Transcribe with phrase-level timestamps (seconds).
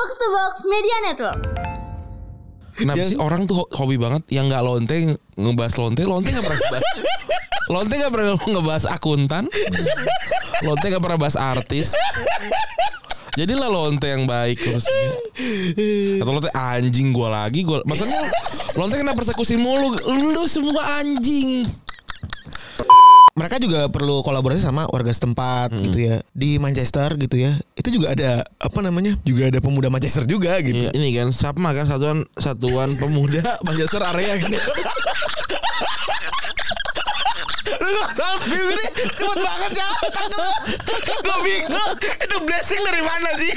[0.00, 1.40] Box to Box Media Network.
[2.72, 4.96] Kenapa sih orang tuh ho- hobi banget yang nggak lonte
[5.36, 6.84] ngebahas lonte, lonte nggak pernah ngebahas.
[7.68, 9.44] lonte nggak pernah ngebahas akuntan.
[10.64, 11.92] Lonte nggak pernah bahas artis.
[13.36, 14.88] Jadilah lonte yang baik terus.
[16.16, 17.84] Atau lonte anjing gua lagi gua.
[17.84, 18.24] Maksudnya
[18.80, 20.00] lonte kena persekusi mulu.
[20.32, 21.68] Lu semua anjing.
[23.40, 26.20] Mereka juga perlu kolaborasi sama warga setempat gitu ya.
[26.36, 27.56] Di Manchester gitu ya.
[27.72, 30.76] Itu juga ada apa namanya juga ada pemuda Manchester juga gitu.
[30.76, 34.52] Iya, ini kan SAPMA kan satuan satuan pemuda Manchester area kan.
[37.80, 39.88] lu sampai ini cepet banget ya
[41.26, 41.90] gue bingung
[42.22, 43.50] itu blessing dari mana sih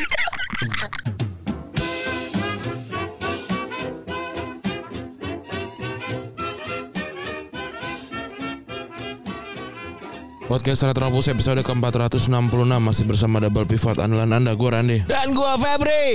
[10.44, 12.28] Podcast Retropus episode ke-466
[12.78, 14.98] masih bersama Double Pivot andalan Anda gue Rande.
[15.06, 16.06] dan gue Febri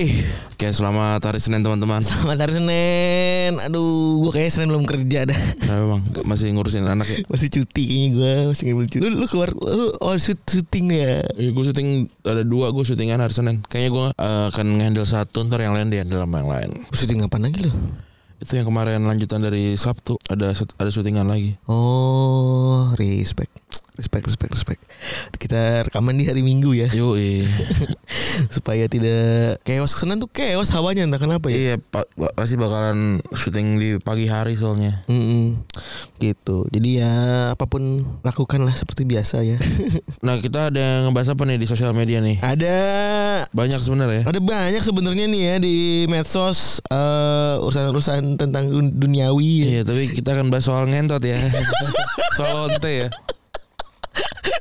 [0.53, 2.03] Oke, selamat hari Senin teman-teman.
[2.03, 3.89] selamat hari Senin aduh
[4.21, 7.19] gue kayaknya Senin belum kerja dah Nah, memang masih ngurusin anak ya.
[7.27, 11.25] masih cuti kayaknya gue masih ngambil cuti lu, lu keluar lu oh shoot syuting ya
[11.35, 11.89] Iya, gue syuting
[12.23, 13.65] ada dua gue syutingan hari Senin.
[13.65, 16.71] Kayaknya gue eh, akan ngehandle satu, ntar yang lain dihandle sama yang lain.
[16.93, 17.73] syuting apa lagi lu
[18.39, 21.57] Itu yang kemarin lanjutan dari Sabtu ada ada syutingan lagi.
[21.67, 23.51] oh respect
[23.99, 24.81] respect respect respect
[25.37, 27.43] kita rekaman di hari Minggu ya Yoi.
[28.55, 33.19] supaya tidak chaos Senin tuh chaos hawanya entah kenapa ya iya, pa- pa- pasti bakalan
[33.31, 35.03] syuting di pagi hari soalnya.
[35.05, 35.59] Mm-mm.
[36.17, 37.13] gitu jadi ya
[37.53, 37.83] apa pun
[38.23, 39.59] lakukanlah seperti biasa ya
[40.21, 42.39] Nah, kita ada yang ngebahas apa nih di sosial media nih?
[42.39, 42.77] ada
[43.51, 44.23] Banyak sebenarnya.
[44.25, 50.33] ada banyak sebenarnya nih ya di medsos eh, urusan-urusan tentang dun- duniawi Iya, tapi kita
[50.33, 51.39] akan bahas soal ngentot ya.
[52.37, 53.09] soal lonte ya.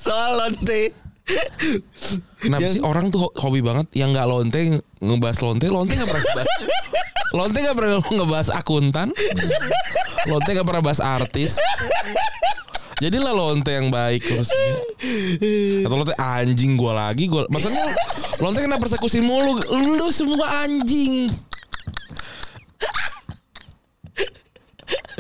[0.03, 0.93] Soal lonte
[2.39, 6.07] Kenapa Yang- sih orang tuh ho- hobi banget yang nggak lonte ngebahas lonte, lonte nggak
[6.07, 6.47] pernah ngebahas.
[7.35, 9.07] lonte nggak pernah ngebahas akuntan.
[10.31, 11.59] Lonte nggak pernah bahas artis.
[13.03, 14.55] Jadilah lonte yang baik terus.
[15.83, 17.43] Atau lonte anjing gua lagi gua.
[17.51, 17.83] Maksudnya
[18.39, 19.59] lonte kena persekusi mulu.
[19.99, 21.27] Lu semua anjing.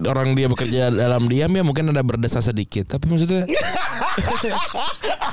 [0.05, 2.85] Orang dia bekerja dalam diam ya mungkin ada berdesah sedikit.
[2.85, 3.49] Tapi maksudnya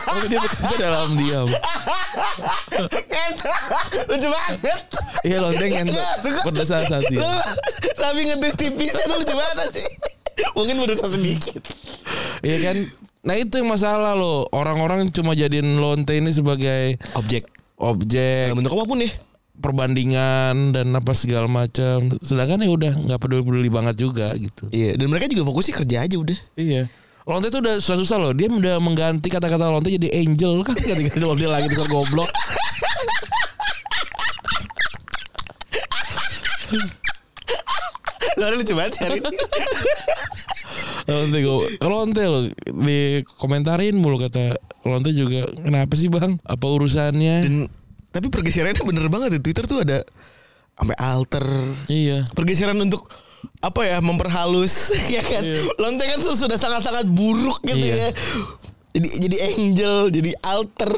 [0.05, 1.49] Tapi dia bekerja dalam diam.
[4.09, 4.81] Lucu banget.
[5.25, 5.72] Iya lonteng
[6.49, 7.25] berdesah saat lu dia
[7.97, 9.89] sambil ngetes tipisnya tuh lucu banget sih.
[10.56, 11.62] Mungkin berusaha sedikit.
[12.41, 12.77] Iya kan?
[13.25, 14.49] Nah itu yang masalah loh.
[14.53, 17.49] Orang-orang cuma jadiin lonte ini sebagai objek.
[17.81, 18.53] Objek.
[18.53, 19.11] Dalam bentuk apa pun ya
[19.54, 22.10] Perbandingan Dan apa segala macam.
[22.20, 24.66] Sedangkan ya udah nggak peduli-peduli banget juga gitu.
[24.75, 26.38] Iya dan mereka juga fokusnya kerja aja udah.
[26.59, 26.91] Iya.
[27.25, 28.32] Lonte itu udah susah-susah loh.
[28.37, 30.60] Dia udah mengganti kata-kata lonte jadi angel.
[30.60, 32.28] Kan Ganti-ganti lonte lagi di goblok.
[38.34, 39.31] Lalu lucu banget hari ini.
[41.04, 44.56] Lonte gue Lonte loh Di komentarin mulu kata
[44.88, 46.41] Lonte juga Kenapa sih bang?
[46.48, 47.36] Apa urusannya?
[47.44, 47.69] Dan
[48.14, 50.06] tapi pergeserannya bener banget di Twitter tuh ada
[50.75, 51.42] sampai alter.
[51.86, 52.30] Iya.
[52.30, 53.10] Pergeseran untuk
[53.58, 55.42] apa ya memperhalus ya kan?
[55.76, 58.08] Lonte kan su- sudah sangat sangat buruk gitu Iya.
[58.08, 58.08] ya.
[58.94, 60.91] Jadi jadi angel jadi alter.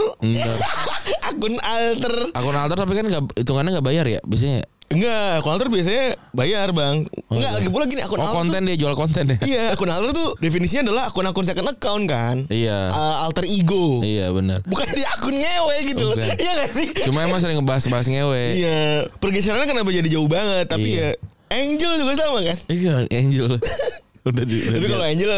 [1.29, 2.15] Akun alter.
[2.33, 4.69] Akun alter tapi kan nggak hitungannya nggak bayar ya biasanya.
[4.87, 7.57] Enggak akun alter biasanya bayar bang enggak iya.
[7.59, 9.37] lagi pula gini akun Oh alter konten dia jual konten ya.
[9.37, 12.79] tuh, iya akun alter tuh definisinya adalah akun-akun second account kan Iya.
[12.89, 14.63] Uh, alter ego Iya benar.
[14.63, 18.43] bukan di akun ngewe gitu loh iya gak sih Cuma emang sering ngebahas-bahas ngewe.
[18.57, 18.79] Iya,
[19.17, 20.67] pergeserannya kenapa jadi jauh banget?
[20.67, 21.15] Tapi Iya.
[21.15, 21.19] ya
[21.49, 22.59] Angel juga sama kan?
[22.67, 23.47] Iya Angel.
[24.29, 24.57] udah di.
[24.61, 25.31] udah Tapi kalau Angel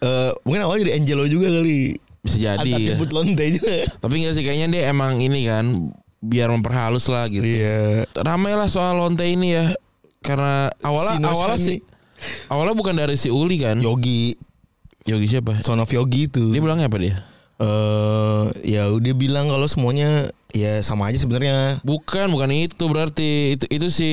[0.00, 1.94] eh mungkin awalnya jadi Angelo juga kali.
[2.18, 2.58] bisa jadi.
[2.58, 3.14] Antar ya.
[3.14, 3.74] lonte juga.
[3.98, 5.90] Tapi enggak sih kayaknya dia emang ini kan
[6.22, 7.42] biar memperhalus lah gitu.
[7.42, 8.06] Iya.
[8.14, 9.74] Ramai lah soal lonte ini ya.
[10.22, 11.66] Karena awalnya Si Nur awalnya Shani.
[11.66, 11.78] sih
[12.46, 13.82] awalnya bukan dari si Uli kan.
[13.82, 14.38] Yogi,
[15.02, 15.58] Yogi siapa?
[15.58, 16.54] Son of Yogi itu.
[16.54, 17.18] Dia bilangnya apa dia?
[17.58, 21.82] Eh ya udah bilang kalau semuanya ya sama aja sebenarnya.
[21.82, 24.10] Bukan, bukan itu berarti itu itu si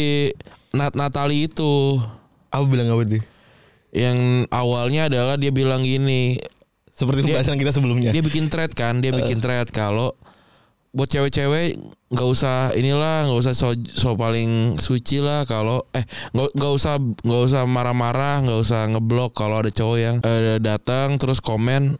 [0.74, 2.02] Nat Natali itu.
[2.50, 3.22] Apa bilang apa tuh?
[3.94, 6.38] Yang awalnya adalah dia bilang gini,
[6.90, 8.10] Seperti Dia- pembahasan kita sebelumnya.
[8.10, 10.14] dia bikin thread kan, dia bikin thread kalau
[11.00, 11.80] buat cewek-cewek
[12.12, 16.94] nggak usah inilah nggak usah so, so paling suci lah kalau eh nggak nggak usah
[17.00, 21.96] nggak usah marah-marah nggak usah ngeblok kalau ada cowok yang eh, datang terus komen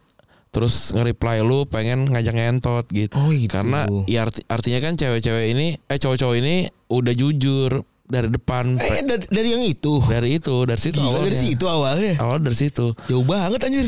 [0.50, 3.14] terus nge-reply lu pengen ngajak ngentot gitu.
[3.14, 3.46] Oh, gitu.
[3.48, 6.54] Karena ya arti- artinya kan cewek-cewek ini eh cowok-cowok ini
[6.90, 10.02] udah jujur dari depan Eh dari, dari yang itu.
[10.02, 11.24] dari itu dari situ Gila awalnya.
[11.24, 12.12] dari situ awalnya.
[12.18, 12.86] Awal dari situ.
[13.06, 13.86] Jauh banget anjir.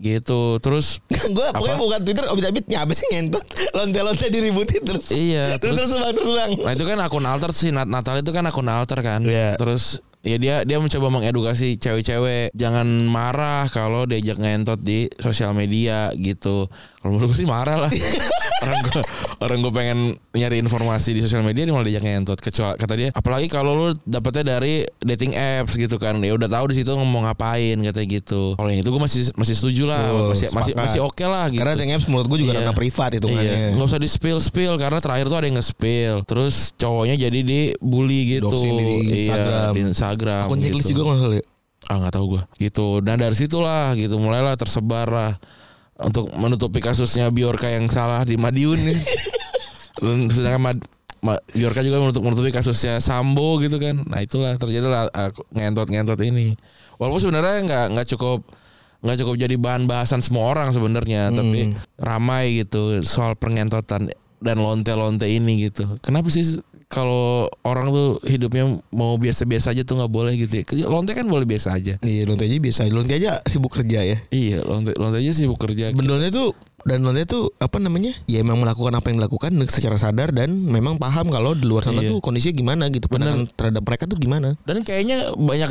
[0.00, 1.04] Gitu terus
[1.36, 3.44] gue pokoknya buka Twitter obit-abit nyabes sih ngentot
[3.76, 7.50] lonte-lonte diributin terus iya terus terus terus bang terus bang Nah itu kan akun alter
[7.50, 9.20] sih Nat- Natal itu kan akun alter kan.
[9.22, 9.54] Iya.
[9.54, 16.12] Terus ya dia dia mencoba mengedukasi cewek-cewek jangan marah kalau diajak ngentot di sosial media
[16.16, 16.68] gitu.
[17.00, 17.90] Kalau menurut gue sih marah lah.
[18.60, 19.02] orang gue
[19.40, 19.98] orang gue pengen
[20.32, 22.38] nyari informasi di sosial media dia malah diajak ngentot.
[22.38, 26.20] Kecuali kata dia apalagi kalau lu dapetnya dari dating apps gitu kan.
[26.20, 28.54] Ya udah tahu di situ ngomong ngapain katanya gitu.
[28.54, 30.02] Kalau yang itu gue masih masih setuju lah.
[30.04, 30.84] Betul, masih masih sepakat.
[30.86, 31.60] masih oke lah gitu.
[31.60, 32.72] karena dating apps menurut gue juga Iya.
[32.76, 36.14] privat hitungannya Iya, nggak usah di spill spill karena terakhir tuh ada yang nge-spill.
[36.28, 38.48] Terus cowoknya jadi dibully gitu.
[38.52, 39.70] Doxing di Instagram.
[39.72, 40.44] Iya, di Instagram.
[40.46, 40.92] akun checklist gitu.
[40.94, 41.44] juga nggak salah ya
[41.88, 42.42] Ah nggak tahu gua.
[42.60, 42.88] Gitu.
[43.00, 45.32] Dan dari situlah gitu mulailah tersebar lah
[46.00, 49.00] untuk menutupi kasusnya Biorka yang salah di Madiun nih.
[50.02, 50.78] Dan sedangkan Mad,
[51.20, 54.00] Ma- Biorka juga menutup menutupi kasusnya Sambo gitu kan.
[54.08, 56.56] Nah itulah terjadilah ah, ngentot-ngentot ini.
[56.96, 58.40] Walaupun sebenarnya nggak nggak cukup
[59.00, 65.24] nggak cukup jadi bahan bahasan semua orang sebenarnya, tapi ramai gitu soal pengentotan dan lonte-lonte
[65.24, 66.00] ini gitu.
[66.00, 70.64] Kenapa sih kalau orang tuh hidupnya mau biasa-biasa aja tuh nggak boleh gitu ya?
[70.84, 71.94] Lonte kan boleh biasa aja.
[72.02, 75.94] iya lonte aja biasa lonte aja sibuk kerja ya Iya, lonte lonte aja sih bekerja.
[75.94, 76.50] Benernya tuh
[76.82, 80.96] dan lonte tuh apa namanya ya emang melakukan apa yang dilakukan secara sadar dan memang
[80.96, 82.10] paham kalau di luar sana Iya.
[82.10, 85.70] tuh kondisinya gimana gitu pandangan terhadap mereka tuh gimana Dan kayaknya banyak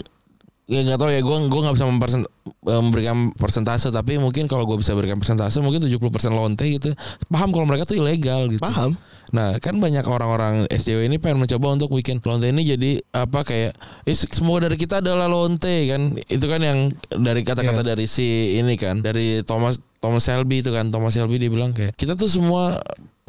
[0.70, 2.30] ya nggak tahu ya gue gua nggak bisa mempersen-
[2.62, 5.98] memberikan persentase tapi mungkin kalau gue bisa berikan persentase mungkin 70%
[6.30, 6.94] lonte gitu
[7.26, 8.62] paham kalau mereka tuh ilegal gitu.
[8.62, 8.94] Paham.
[9.30, 13.74] Nah kan banyak orang-orang SJW ini pengen mencoba untuk bikin lonte ini jadi apa kayak
[14.06, 16.18] "Eh, semua dari kita adalah lonte kan?
[16.26, 16.80] Itu kan yang
[17.10, 17.90] dari kata-kata Iya.
[17.94, 21.96] dari si ini kan dari Thomas Thomas Shelby itu kan Thomas Shelby dia bilang kayak
[22.00, 22.80] kita tuh semua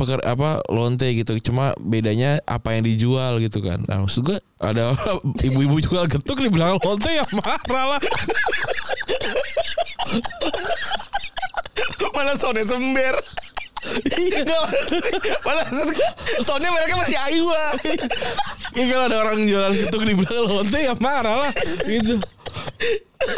[0.00, 3.84] peker apa lonte gitu cuma bedanya apa yang dijual gitu kan.
[3.84, 4.96] Nah maksud gue ada
[5.50, 8.00] ibu-ibu jual getuk dibilang lonte ya marah lah.
[12.17, 13.17] Mana soundnya sember?
[14.20, 14.44] Iya.
[15.40, 15.64] Mana
[16.44, 17.72] soundnya mereka masih ayu ah.
[18.76, 21.52] ya kalau ada orang jual getuk dibilang lonte ya marah lah
[21.88, 22.20] gitu.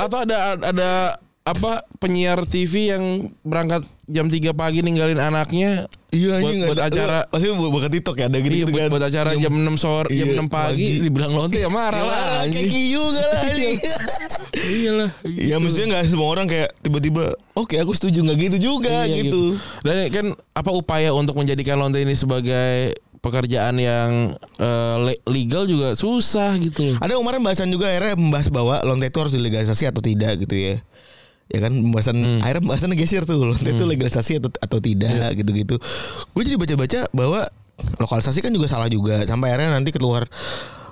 [0.03, 3.03] Atau ada ada apa penyiar TV yang
[3.43, 8.17] berangkat jam 3 pagi ninggalin anaknya iya buat, buat ada- acara pasti buat buat TikTok
[8.17, 11.03] ya ada gitu, Iya, buat, buat acara jam 6 sore, jam Iya, 6 pagi, pagi.
[11.03, 12.15] dibilang lonte ya marah Ya, lah.
[12.15, 13.77] marah, kayak gak lah anjing.
[14.53, 15.11] Iya lah.
[15.25, 19.59] Ya maksudnya gak semua orang kayak tiba-tiba Oke aku setuju gak gitu juga Iya, gitu.
[19.83, 24.39] Dan kan apa upaya untuk menjadikan lonte ini sebagai pekerjaan yang
[25.01, 26.95] le- legal juga susah gitu.
[26.99, 30.77] Ada kemarin bahasan juga akhirnya membahas bahwa lonte itu harus dilegalisasi atau tidak gitu ya.
[31.53, 35.77] Ya kan pembahasan akhirnya pembahasan geser tuh lonte itu legalisasi atau atau tidak gitu-gitu.
[36.33, 37.45] Gue jadi baca-baca bahwa
[37.99, 40.25] lokalisasi kan juga salah juga sampai akhirnya nanti keluar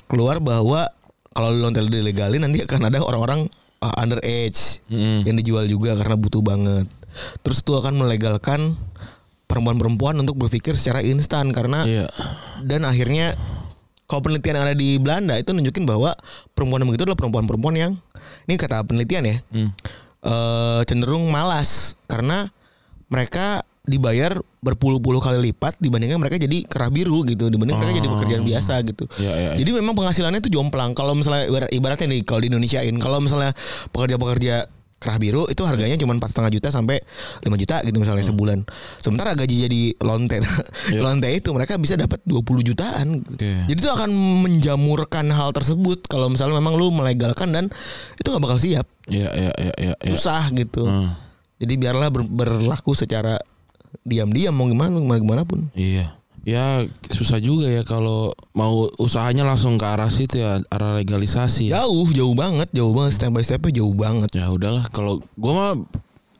[0.04, 0.84] keluar bahwa
[1.30, 3.48] kalau lonte dilegalin nanti akan ada orang-orang
[3.80, 5.22] uh, underage Mm.
[5.24, 6.84] yang dijual juga karena butuh banget.
[7.40, 8.74] Terus itu akan melegalkan
[9.46, 12.06] perempuan-perempuan untuk berpikir secara instan karena Iya.
[12.62, 13.34] dan akhirnya
[14.06, 16.14] kalau penelitian yang ada di Belanda itu nunjukin bahwa
[16.52, 17.92] perempuan begitu adalah perempuan-perempuan yang
[18.44, 19.70] ini kata penelitian ya Hmm.
[20.24, 22.48] Eh, cenderung malas karena
[23.10, 28.44] mereka dibayar berpuluh-puluh kali lipat dibandingkan mereka jadi kerah biru gitu dibanding mereka jadi pekerjaan
[28.44, 29.04] biasa gitu.
[29.18, 29.58] Iya, iya, iya.
[29.58, 30.92] Jadi memang penghasilannya itu jomplang.
[30.92, 33.56] Kalau misalnya ibarat, ibaratnya nih kalau di Indonesiain kalau misalnya
[33.90, 34.68] pekerja-pekerja
[35.00, 37.00] kerah biru itu harganya cuma empat setengah juta sampai
[37.40, 38.68] 5 juta gitu misalnya sebulan.
[39.00, 40.36] Sementara gaji jadi lonte
[41.04, 43.24] lonte itu mereka bisa dapat 20 jutaan.
[43.24, 43.64] Oke.
[43.64, 44.12] Jadi itu akan
[44.44, 47.72] menjamurkan hal tersebut kalau misalnya memang lu melegalkan dan
[48.20, 48.84] itu nggak bakal siap.
[49.08, 49.94] Iya, iya, iya, iya.
[49.96, 50.12] iya.
[50.12, 50.84] Susah gitu.
[50.84, 51.16] Hmm.
[51.56, 53.40] Jadi biarlah ber- berlaku secara
[54.04, 55.72] diam-diam mau gimana gimana gimana pun.
[55.72, 56.19] Iya.
[56.44, 61.68] Ya susah juga ya kalau mau usahanya langsung ke arah situ ya, arah legalisasi.
[61.68, 64.32] Ya, Jauh, jauh banget, jauh banget step by stepnya jauh banget.
[64.32, 65.72] ya udahlah kalau gua mah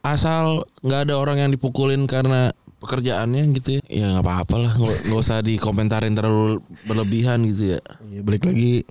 [0.01, 3.81] asal nggak ada orang yang dipukulin karena pekerjaannya gitu ya.
[3.93, 7.81] Ya nggak apa-apa lah, nggak usah dikomentarin terlalu berlebihan gitu ya.
[8.09, 8.89] Iya balik lagi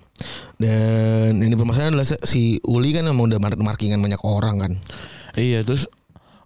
[0.61, 4.73] dan ini permasalahan adalah si Uli kan emang udah mar- markingan banyak orang kan.
[5.33, 5.89] Iya terus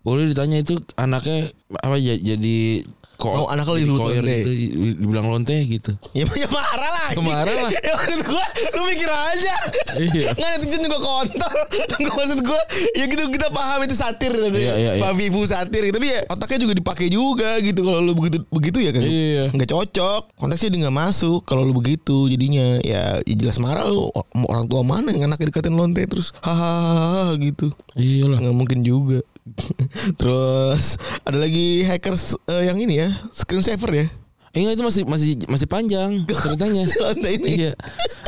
[0.07, 1.51] Uli ditanya itu anaknya
[1.83, 2.87] apa ya jadi
[3.23, 4.35] kok Oh, anak lo disebut lonte.
[4.43, 4.51] gitu,
[4.99, 5.91] dibilang lonte gitu.
[6.11, 7.05] Ya, ya marah lah.
[7.15, 7.23] anjing.
[7.23, 7.71] Marah lah.
[7.71, 9.55] ya maksud gua lu mikir aja.
[9.95, 10.29] Iya.
[10.35, 11.55] Nggak netizen juga kontol.
[12.03, 12.61] Gua maksud gua
[12.99, 14.59] ya gitu kita paham itu satir tadi.
[14.59, 15.01] Iya, iya, iya.
[15.01, 15.95] Pak Vivu satir gitu.
[15.95, 19.01] Tapi ya otaknya juga dipakai juga gitu kalau lu begitu begitu ya kan.
[19.01, 19.43] Iya.
[19.55, 20.21] Nggak cocok.
[20.35, 24.11] Konteksnya dia nggak masuk kalau lu begitu jadinya ya, ya jelas marah lu
[24.51, 27.71] orang tua mana yang anaknya dikatain lonte terus hahaha gitu.
[27.95, 28.43] Iyalah.
[28.43, 29.21] nggak mungkin juga.
[30.19, 30.95] Terus
[31.27, 34.07] ada lagi hackers eh, yang ini ya screensaver ya.
[34.53, 36.11] Eh, enggak itu masih masih masih panjang
[36.45, 36.85] ceritanya.
[37.41, 37.49] Ini.
[37.49, 37.71] iya.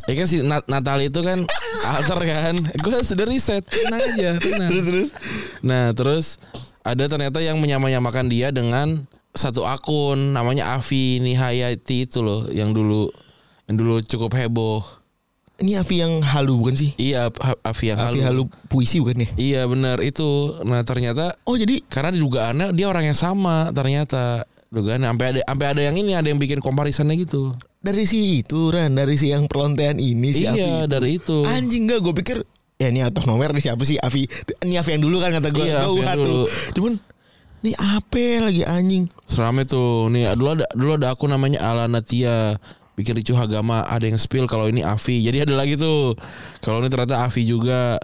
[0.09, 1.45] Ya kan si Nat Natal itu kan
[1.85, 2.57] alter kan.
[2.81, 4.69] Gue sudah riset, tenang aja, tenang.
[4.73, 5.09] Terus terus.
[5.61, 6.41] Nah terus
[6.81, 9.05] ada ternyata yang menyamanyamakan dia dengan
[9.37, 13.13] satu akun namanya Avi Nihayati itu loh yang dulu
[13.69, 14.81] yang dulu cukup heboh.
[15.55, 16.91] Ini Avi yang halu bukan sih?
[16.99, 17.31] Iya,
[17.63, 18.43] Avi yang Avi halu.
[18.49, 19.29] halu puisi bukan ya?
[19.39, 20.59] Iya benar itu.
[20.67, 25.67] Nah ternyata Oh jadi karena dugaannya dia orang yang sama ternyata dugaannya sampai ada sampai
[25.71, 27.55] ada yang ini ada yang bikin komparisinya gitu.
[27.79, 30.59] dari si itu Ran, dari si yang perlontean ini si Avi.
[30.59, 31.47] iya dari itu.
[31.47, 32.37] Anjing enggak gue pikir
[32.75, 34.27] ya ini out of nowhere nih siapa sih Avi?
[34.59, 35.63] Ini Avi yang dulu kan kata gue.
[35.71, 36.25] Iya, Avi yang tuh.
[36.27, 36.43] dulu.
[36.75, 36.93] Cuman
[37.63, 39.07] ini apa lagi anjing?
[39.23, 40.11] Serame tuh.
[40.11, 42.59] Nih dulu ada dulu ada aku namanya Alana Tia
[42.95, 46.15] bikin ricuh agama ada yang spill kalau ini Avi jadi ada lagi tuh
[46.59, 47.99] kalau ini ternyata Avi juga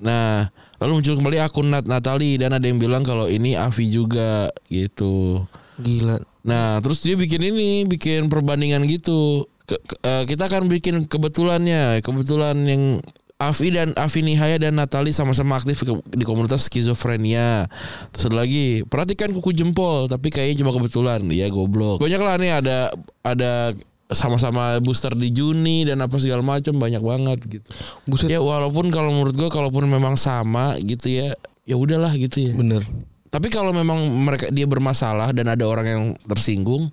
[0.00, 0.48] nah
[0.80, 5.44] lalu muncul kembali akun Nat Natali dan ada yang bilang kalau ini Avi juga gitu
[5.78, 6.18] Gila.
[6.42, 12.04] nah terus dia bikin ini bikin perbandingan gitu Ke- ke- eh, kita akan bikin kebetulannya
[12.04, 13.00] kebetulan yang
[13.34, 17.66] Avi dan Avi Nihaya dan Natali sama-sama aktif ke- di komunitas skizofrenia.
[18.14, 21.18] Terus ada lagi, perhatikan kuku jempol, tapi kayaknya cuma kebetulan.
[21.34, 21.98] Ya goblok.
[21.98, 22.78] Banyak lah nih ada
[23.26, 23.74] ada
[24.12, 27.68] sama-sama booster di Juni dan apa segala macam banyak banget gitu.
[28.04, 28.28] Buset.
[28.28, 31.32] Ya walaupun kalau menurut gua kalaupun memang sama gitu ya,
[31.64, 32.52] ya udahlah gitu ya.
[32.52, 32.84] Bener.
[33.32, 36.92] Tapi kalau memang mereka dia bermasalah dan ada orang yang tersinggung,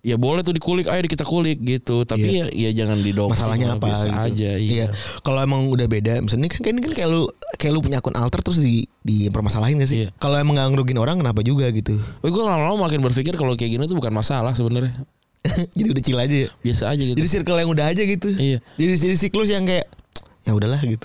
[0.00, 2.06] ya boleh tuh dikulik, ayo kita kulik gitu.
[2.06, 3.36] Tapi ya ya jangan didokter.
[3.36, 4.08] Masalahnya apa gitu.
[4.08, 4.50] aja.
[4.56, 4.86] Iya.
[5.20, 8.40] Kalau emang udah beda, misalnya kan kan, kan kayak lu kayak lu punya akun alter
[8.40, 9.98] terus di dipermasalahin gak sih?
[10.06, 10.08] Iya.
[10.16, 11.98] Kalau emang gak ngerugin orang kenapa juga gitu?
[12.22, 14.94] Gue lama-lama makin berpikir kalau kayak gini tuh bukan masalah sebenarnya.
[15.78, 16.36] jadi udah chill aja.
[16.36, 16.48] ya.
[16.60, 17.16] Biasa aja gitu.
[17.16, 18.28] Jadi circle yang udah aja gitu.
[18.30, 18.58] Iya.
[18.76, 19.86] Jadi jadi siklus yang kayak
[20.42, 21.02] ya udahlah gitu.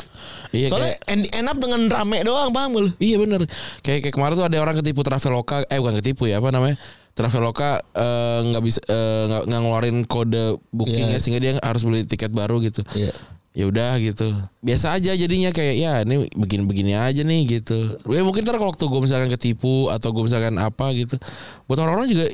[0.54, 2.90] iya Soalnya kayak end, end up dengan rame doang paham lu?
[3.02, 3.50] Iya bener
[3.82, 6.78] Kayak, kayak kemarin tuh ada orang ketipu Traveloka Eh bukan ketipu ya Apa namanya
[7.12, 11.20] Traveloka eh, nggak bisa eh, nggak nggak ngeluarin kode bookingnya Iya.
[11.20, 12.86] sehingga dia harus beli tiket baru gitu.
[12.94, 13.12] Iya.
[13.52, 14.30] Ya udah gitu.
[14.62, 17.98] Biasa aja jadinya kayak ya ini begini-begini aja nih gitu.
[18.08, 21.18] Ya mungkin ntar kalau waktu gue misalkan ketipu atau gue misalkan apa gitu.
[21.66, 22.26] Buat orang-orang juga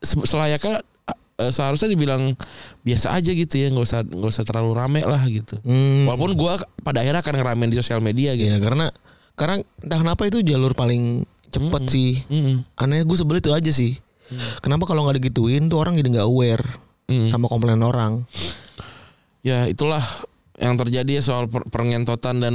[0.00, 0.80] se- selayaknya
[1.36, 2.34] eh, seharusnya dibilang
[2.80, 5.58] biasa aja gitu ya, nggak usah nggak usah terlalu rame lah gitu.
[5.60, 6.06] Hmm.
[6.06, 8.46] Walaupun gue pada akhirnya akan ngeramein di sosial media gitu.
[8.46, 8.90] Ya karena
[9.34, 12.12] karena entah kenapa itu jalur paling cepet sih.
[12.26, 12.62] Mm-mm.
[12.74, 13.94] Aneh gue sebel itu aja sih.
[14.58, 16.64] Kenapa kalau nggak digituin tuh orang jadi nggak aware
[17.04, 17.28] Mm.
[17.28, 18.24] sama komplain orang.
[19.44, 20.00] Ya itulah
[20.56, 22.54] yang terjadi ya soal per- pengentotan dan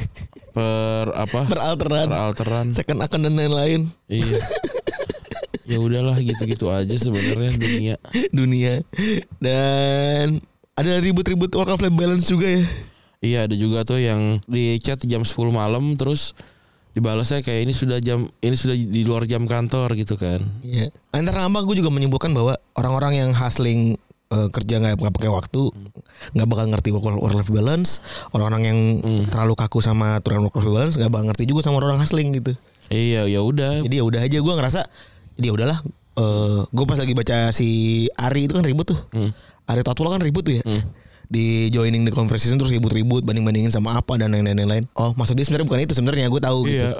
[0.54, 2.06] per apa Beralteran.
[2.06, 2.66] peralteran.
[2.70, 4.38] Second akun dan lain-lain Iya.
[5.70, 7.94] ya udahlah gitu-gitu aja sebenarnya dunia.
[8.38, 8.74] dunia.
[9.38, 10.42] Dan
[10.74, 12.64] ada ribut-ribut work life balance juga ya.
[13.20, 16.32] Iya ada juga tuh yang di chat jam 10 malam terus
[16.96, 20.40] dibalasnya kayak ini sudah jam ini sudah di luar jam kantor gitu kan.
[20.64, 20.90] Iya.
[21.12, 24.00] Antara nama gue juga menyimpulkan bahwa orang-orang yang hustling
[24.32, 25.68] eh, kerja nggak nggak pakai waktu
[26.32, 28.00] nggak bakal ngerti work life balance.
[28.32, 28.78] Orang-orang yang
[29.28, 32.56] terlalu kaku sama aturan work life balance nggak bakal ngerti juga sama orang hustling gitu.
[32.88, 33.84] Iya ya udah.
[33.84, 34.80] Jadi ya udah aja gue ngerasa
[35.40, 35.78] jadi ya udahlah.
[36.20, 37.68] Eh gue pas lagi baca si
[38.12, 39.00] Ari itu kan ribut tuh.
[39.10, 39.32] Hmm.
[39.66, 40.64] Ari Tatula kan ribut tuh ya.
[41.30, 44.84] Di joining the conversation terus ribut-ribut banding-bandingin sama apa dan lain-lain lain.
[44.98, 46.84] Oh, maksud dia sebenarnya bukan itu sebenarnya gue tahu gitu.
[46.84, 46.98] Iya.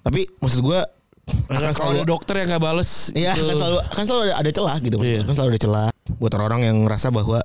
[0.00, 0.78] Tapi maksud gue
[1.24, 3.48] akan Kalau selalu ada dokter yang nggak bales Iya gitu.
[3.48, 5.20] kan selalu kan selalu ada, ada celah gitu Iya.
[5.24, 5.88] kan selalu ada celah
[6.20, 7.40] buat orang-orang yang ngerasa bahwa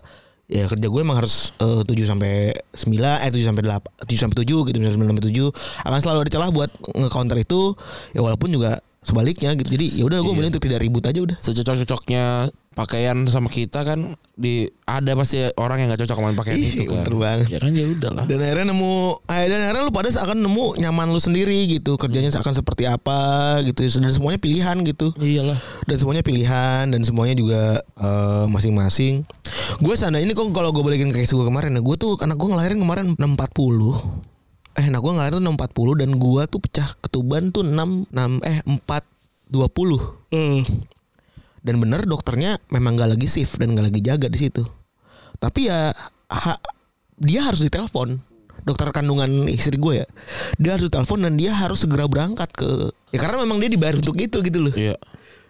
[0.51, 4.37] ya kerja gue emang harus eh, 7 sampai 9 eh 7 sampai 8 7 sampai
[4.43, 7.61] 7 gitu misalnya 9 sampai 7 akan selalu ada celah buat nge-counter itu
[8.11, 10.37] ya walaupun juga sebaliknya gitu jadi ya udah gue Iya.
[10.37, 15.83] milih untuk tidak ribut aja udah secocok-cocoknya pakaian sama kita kan di ada pasti orang
[15.83, 17.03] yang nggak cocok sama pakaian Ih, itu kan.
[17.03, 17.47] bener banget.
[17.51, 18.23] Ya kan ya udahlah.
[18.23, 18.95] dan akhirnya nemu
[19.27, 23.19] eh, dan akhirnya lu pada akan nemu nyaman lu sendiri gitu kerjanya akan seperti apa
[23.67, 25.59] gitu dan semuanya pilihan gitu Iyalah.
[25.91, 29.27] dan semuanya pilihan dan semuanya juga eh, masing-masing.
[29.83, 32.47] Gue sana ini kok kalau gue balikin ke gue kemarin, nah gue tuh anak gue
[32.47, 34.38] ngelahirin kemarin 640.
[34.73, 37.73] Eh, nah gue ngelahirin tuh 640 dan gue tuh pecah ketuban tuh 6
[38.07, 38.57] 6 eh
[39.49, 40.31] 420.
[41.59, 44.63] Dan bener dokternya memang gak lagi shift dan gak lagi jaga di situ.
[45.35, 45.91] Tapi ya
[46.27, 46.61] ha-
[47.15, 48.19] dia harus ditelepon
[48.59, 50.07] dokter kandungan istri gue ya
[50.55, 52.67] dia harus ditelepon dan dia harus segera berangkat ke
[53.09, 54.99] ya karena memang dia dibayar untuk itu gitu loh Iya.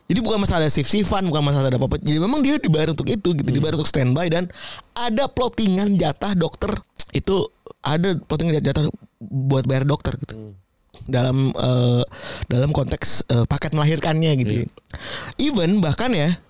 [0.09, 2.01] Jadi bukan masalah shift shiftan, bukan masalah ada apa-apa.
[2.01, 4.49] Jadi memang dia dibayar untuk itu gitu, dibayar untuk standby dan
[4.97, 6.73] ada plottingan jatah dokter
[7.13, 7.45] itu
[7.85, 8.89] ada plottingan jatah
[9.21, 10.57] buat bayar dokter gitu.
[11.05, 12.03] Dalam eh,
[12.49, 14.65] dalam konteks eh, paket melahirkannya gitu.
[15.37, 16.41] Even bahkan ya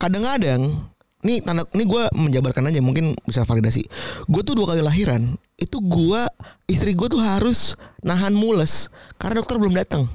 [0.00, 0.88] kadang-kadang
[1.20, 3.84] nih tanda ini gue menjabarkan aja mungkin bisa validasi.
[4.32, 6.24] Gue tuh dua kali lahiran itu gue
[6.72, 8.88] istri gue tuh harus nahan mules
[9.20, 10.08] karena dokter belum datang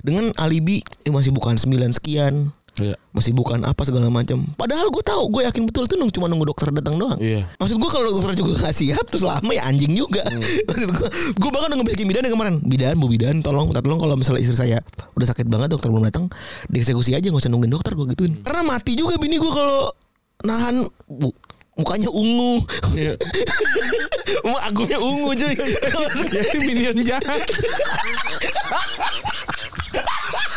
[0.00, 2.94] dengan alibi eh, masih bukan 9 sekian Iya.
[3.10, 4.40] Masih bukan apa segala macam.
[4.54, 7.18] Padahal gue tahu, gue yakin betul itu nung- cuma nunggu dokter datang doang.
[7.18, 7.44] Iya.
[7.58, 10.22] Maksud gue kalau dokter juga gak siap terus lama ya anjing juga.
[10.70, 12.56] Maksud gue, gue bahkan udah ngebisikin bidan yang kemarin.
[12.62, 14.78] Bidan, bu bidan, tolong, minta tolong kalau misalnya istri saya
[15.12, 16.30] udah sakit banget dokter belum datang,
[16.70, 18.32] dieksekusi aja nggak usah nungguin dokter gue gituin.
[18.40, 19.90] Karena mati juga bini gue kalau
[20.46, 21.34] nahan bu,
[21.76, 22.64] mukanya ungu.
[22.96, 23.18] Iya.
[24.70, 25.54] Agungnya ungu cuy.
[26.32, 27.42] Jadi minion jahat.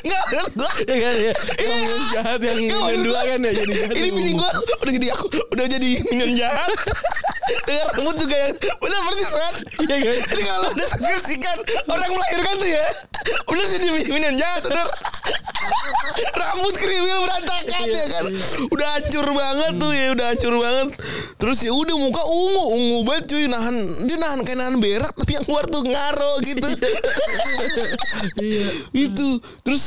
[0.00, 0.24] Enggak,
[0.56, 1.32] gue ya kan ya.
[1.60, 4.50] Yang minion jahat yang minion dua gua, kan ya jadi jahat Ini bini gue
[4.82, 6.70] udah jadi aku udah jadi minion jahat.
[7.66, 9.54] Dengan rambut juga yang benar persis kan.
[9.82, 10.16] Iya kan?
[10.30, 11.56] Jadi kalau udah skripsikan
[11.90, 12.86] orang melahirkan tuh ya,
[13.50, 14.88] bener jadi minion jahat, bener.
[16.42, 18.24] rambut kriwil berantakan ya kan.
[18.70, 20.88] Udah hancur banget tuh ya, udah hancur banget.
[21.38, 25.30] Terus ya udah muka ungu, ungu banget cuy, nahan dia nahan kayak nahan berak tapi
[25.38, 26.68] yang keluar tuh ngaro gitu.
[28.38, 28.66] Iya.
[29.02, 29.28] gitu.
[29.66, 29.81] Terus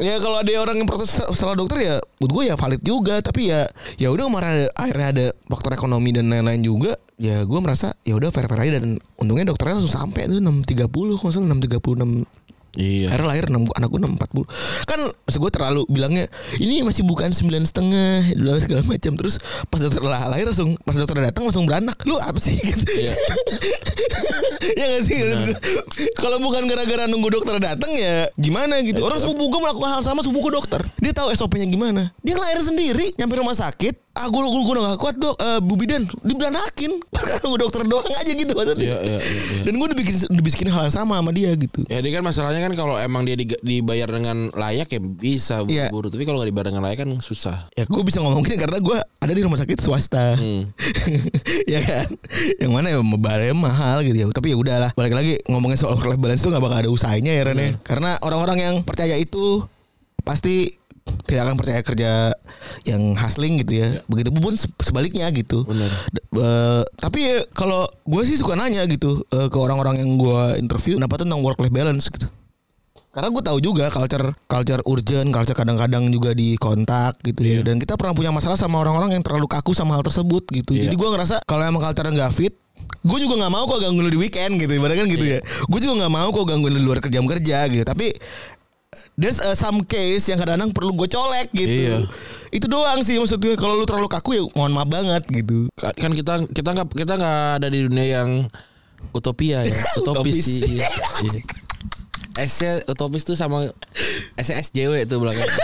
[0.00, 3.20] Ya kalau ada orang yang protes salah dokter ya Menurut gue ya valid juga.
[3.20, 3.68] Tapi ya
[4.00, 8.16] ya udah kemarin ada- akhirnya ada faktor ekonomi dan lain-lain juga Ya gue merasa ya
[8.16, 8.80] udah fair fair aja.
[8.80, 12.24] Dan untungnya dokternya langsung sampai tuh 6.30 Kalau nggak salah 6.36
[12.72, 13.12] Iya.
[13.12, 16.24] Akhirnya lahir 6, anak gue 6.40 Kan gue terlalu bilangnya
[16.56, 18.24] Ini masih bukan 9 setengah
[18.64, 19.12] Segala macam.
[19.20, 19.34] Terus
[19.68, 22.00] pas dokter lah lahir langsung Pas dokter datang langsung beranak.
[22.08, 22.56] Lu apa sih?
[22.56, 22.80] Gitu.
[22.96, 23.12] Iya.
[24.80, 25.18] ya gak sih?
[26.16, 29.04] Kalau bukan gara-gara nunggu dokter datang ya gimana gitu?
[29.04, 30.80] Orang sepupu gue melakukan hal sama sepupu gue dokter.
[31.02, 32.08] Dia tahu SOP-nya gimana.
[32.24, 35.74] Dia lahir sendiri nyampe rumah sakit ah gue gue gue gak kuat dok eh, Bu
[35.74, 39.62] Bidan diberanakin karena nunggu dokter doang aja gitu maksudnya Iya, iya, iya, iya.
[39.64, 39.98] dan gue udah
[40.42, 43.34] bikin hal yang sama sama dia gitu Ya dia kan masalahnya kan kalau emang dia
[43.40, 45.88] dibayar dengan layak ya bisa Iya.
[45.88, 46.12] buru-buru.
[46.12, 47.72] Tapi kalau nggak dibayar dengan layak kan susah.
[47.72, 50.68] ya gue bisa ngomongin karena gue ada di rumah sakit swasta Hmm.
[51.72, 52.08] ya kan
[52.60, 56.04] yang mana ya bayarnya mahal gitu ya tapi ya udahlah balik lagi ngomongin soal work
[56.06, 57.70] life balance itu nggak bakal ada usahanya ya Ren ya.
[57.80, 59.64] karena orang-orang yang percaya itu
[60.22, 60.70] pasti
[61.26, 62.10] tidak akan percaya kerja
[62.84, 65.90] yang hustling gitu ya begitu pun se- sebaliknya gitu Benar.
[66.32, 70.96] Eh, tapi ya, kalau gue sih suka nanya gitu eh, ke orang-orang yang gue interview
[70.96, 72.26] kenapa tuh tentang work life balance gitu
[73.12, 77.60] karena gue tahu juga culture culture urgent, culture kadang-kadang juga di kontak gitu ya.
[77.60, 77.68] Iya.
[77.68, 80.72] Dan kita pernah punya masalah sama orang-orang yang terlalu kaku sama hal tersebut gitu.
[80.72, 80.88] Iya.
[80.88, 82.56] Jadi gue ngerasa kalau emang culture nggak fit,
[83.04, 84.72] gue juga nggak mau kok gangguin lu di weekend gitu.
[84.80, 85.44] Ibaratnya kan gitu Iya.
[85.44, 85.68] ya.
[85.68, 87.84] Gue juga nggak mau kok gangguin lu di luar jam kerja gitu.
[87.84, 88.06] Tapi
[89.16, 91.68] there's uh, some case yang kadang-kadang perlu gue colek gitu.
[91.68, 91.98] Iya.
[92.52, 93.56] Itu doang sih maksudnya.
[93.56, 95.68] Kalau lu terlalu kaku ya mohon maaf banget gitu.
[95.76, 98.30] Kan kita kita nggak kita nggak ada di dunia yang
[99.16, 99.72] utopia ya.
[100.00, 100.44] Utopis Utopis.
[100.44, 100.60] sih.
[100.80, 100.90] Iya.
[101.24, 101.40] Iya.
[102.48, 103.68] S-nya utopis tuh sama
[104.40, 105.44] SJW itu belakang.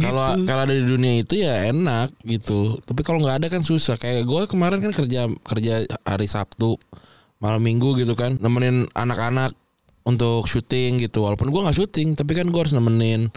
[0.00, 2.80] Kalau kalau ada di dunia itu ya enak gitu.
[2.82, 4.00] Tapi kalau nggak ada kan susah.
[4.00, 6.80] Kayak gue kemarin kan kerja kerja hari Sabtu
[7.38, 9.54] malam Minggu gitu kan, nemenin anak-anak
[10.02, 11.22] untuk syuting gitu.
[11.22, 13.28] Walaupun gue nggak syuting, tapi kan gue harus nemenin.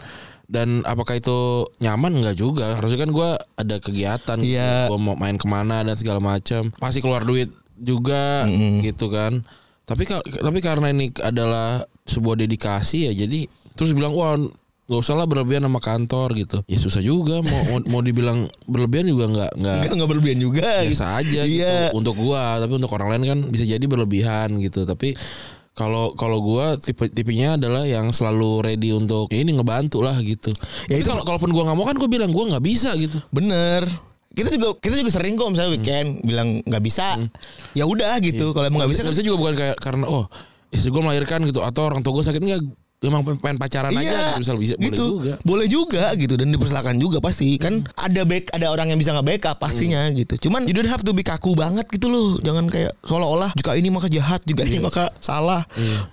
[0.46, 2.78] Dan apakah itu nyaman nggak juga?
[2.78, 4.38] Harusnya kan gue ada kegiatan.
[4.38, 4.86] Iya.
[4.86, 6.70] Gue mau main ke mana dan segala macam.
[6.72, 8.46] Pasti keluar duit juga
[8.80, 9.42] gitu kan.
[9.84, 14.38] Tapi tapi karena ini adalah sebuah dedikasi ya jadi terus bilang wah
[14.86, 19.06] nggak usah lah berlebihan sama kantor gitu ya susah juga mau mau, mau dibilang berlebihan
[19.06, 20.86] juga nggak nggak Enggak nggak berlebihan juga.
[20.86, 21.50] biasa aja Iya.
[21.90, 25.18] gitu untuk gua tapi untuk orang lain kan bisa jadi berlebihan gitu tapi
[25.76, 30.48] kalau kalau gua tipe tipenya adalah yang selalu ready untuk ya ini ngebantu lah gitu.
[30.88, 33.20] Ya Tapi kalau kalaupun gua nggak mau kan gua bilang gua nggak bisa gitu.
[33.28, 33.84] Bener.
[34.32, 37.20] Kita juga kita juga sering kok misalnya weekend bilang nggak bisa.
[37.76, 38.56] Ya udah gitu.
[38.56, 40.24] Kalau emang nggak bisa Nggak kan bisa juga bukan kayak karena oh
[40.72, 42.64] istri gua melahirkan gitu atau orang tua gua sakit enggak
[42.98, 44.00] emang pengen pacaran aja
[44.32, 45.04] gitu misal bisa boleh gitu.
[45.14, 45.32] juga.
[45.42, 47.56] Boleh juga gitu dan dipersilakan juga pasti.
[47.56, 50.16] Kan ada back ada orang yang bisa nge-backup pastinya Hmm.
[50.16, 50.48] gitu.
[50.48, 52.40] Cuman you don't have to be kaku banget gitu loh.
[52.40, 54.70] Jangan kayak seolah-olah jika ini maka jahat, jika Iya.
[54.70, 55.62] ini maka salah.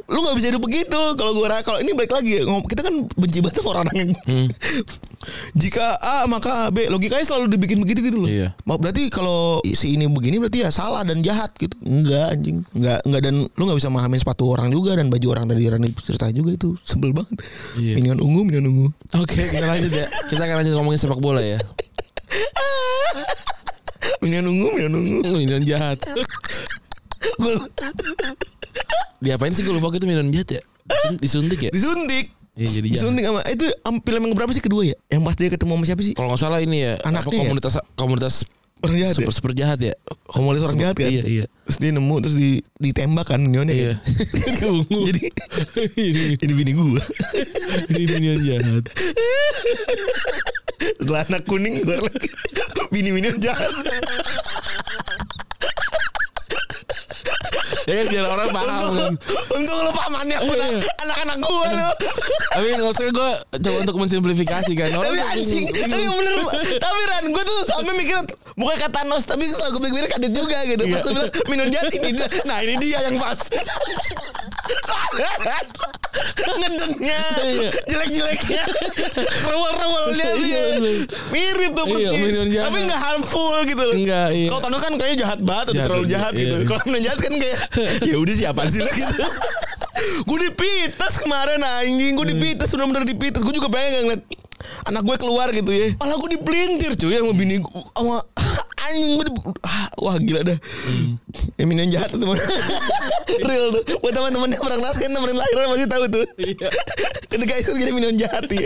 [0.06, 1.02] Lu nggak bisa hidup begitu.
[1.14, 4.48] Kalau gua kalau ini balik lagi ngom- kita kan benci banget sama orang yang Hmm.
[5.54, 8.28] jika A maka B logikanya selalu dibikin begitu gitu loh.
[8.28, 8.52] Iya.
[8.64, 11.74] Berarti kalau si ini begini berarti ya salah dan jahat gitu.
[11.82, 12.62] Enggak anjing.
[12.72, 15.88] Enggak enggak dan lu nggak bisa memahami sepatu orang juga dan baju orang tadi Rani
[15.96, 17.38] cerita juga itu sebel banget.
[17.76, 17.94] Iya.
[17.98, 18.88] Minion ungu, minion ungu.
[19.16, 20.06] Oke, kita lanjut ya.
[20.28, 21.58] Kita akan lanjut ngomongin sepak bola ya.
[24.22, 25.18] Minion ungu, minion ungu.
[25.40, 25.98] Minion jahat.
[29.20, 30.62] Diapain sih gue lupa gitu minion jahat ya?
[30.84, 31.72] Disun- Disuntik ya?
[31.72, 32.26] disuntik.
[32.54, 32.88] Iya jadi.
[32.94, 33.66] Disuntik sama itu
[34.06, 34.96] film yang berapa sih kedua ya?
[35.10, 36.14] Yang pas dia ketemu sama siapa sih?
[36.14, 37.42] Kalau nggak salah ini ya, Anaknya apa ya?
[37.42, 38.36] komunitas komunitas
[38.84, 39.38] Orang jahat super ya?
[39.40, 39.94] super jahat ya?
[40.28, 41.08] Homolis orang jahat kan?
[41.08, 41.46] Iya iya.
[41.64, 43.72] Terus dia nemu terus di ditembak kan minionnya.
[43.72, 43.94] Iya.
[44.60, 44.76] kan?
[45.08, 45.22] jadi
[45.96, 47.00] ini ini bini gua.
[47.96, 48.84] ini minion jahat.
[51.00, 52.28] Setelah anak kuning keluar lagi.
[52.92, 53.72] Bini minion jahat.
[57.84, 59.14] Ya kan biar orang paham kan.
[59.52, 60.38] Untung lu pamannya
[60.98, 61.90] anak-anak gua lu.
[62.54, 64.90] Tapi maksudnya gue coba untuk mensimplifikasi kan.
[64.94, 66.34] Orang Tapi anjing, tapi bener
[66.78, 68.18] Tapi Ran, gue tuh sampai mikir
[68.54, 71.02] Bukan kata Thanos Tapi setelah gue pikir kaget juga gitu Pas Iya.
[71.02, 72.12] lu bilang minum jati ini
[72.46, 73.40] Nah ini dia yang pas
[76.54, 77.70] Ngedennya Iya.
[77.90, 78.64] Jelek-jeleknya
[79.44, 80.64] Rewel-rewelnya Iya.
[81.34, 82.54] Mirip tuh persis.
[82.54, 84.48] Tapi gak harmful gitu loh Enggak, iya.
[84.50, 86.42] Kalau Thanos kan kayaknya jahat banget Udah terlalu jahat iya.
[86.46, 87.58] gitu Kalau minum jahat kan kayak
[88.10, 89.26] Ya udah siapa sih lu gitu.
[90.28, 92.14] Gue dipites kemarin anjing.
[92.18, 93.42] Gue dipites bener-bener dipites.
[93.42, 94.24] Gue juga pengen ngeliat
[94.88, 95.92] Anak gue keluar gitu ya.
[96.00, 98.24] Malah gue dipelintir cuy Sama bini gue Sama
[98.88, 99.34] anjing gue di,
[99.64, 100.58] ah, Wah gila dah.
[101.56, 102.40] Yang minum jahat tuh teman.
[103.48, 103.84] Real tuh.
[104.04, 106.26] Buat teman-teman yang pernah ngerasain Temenin lahiran masih tahu tuh.
[106.40, 106.68] Iya.
[107.32, 108.64] Ketika itu jadi minum jahat ya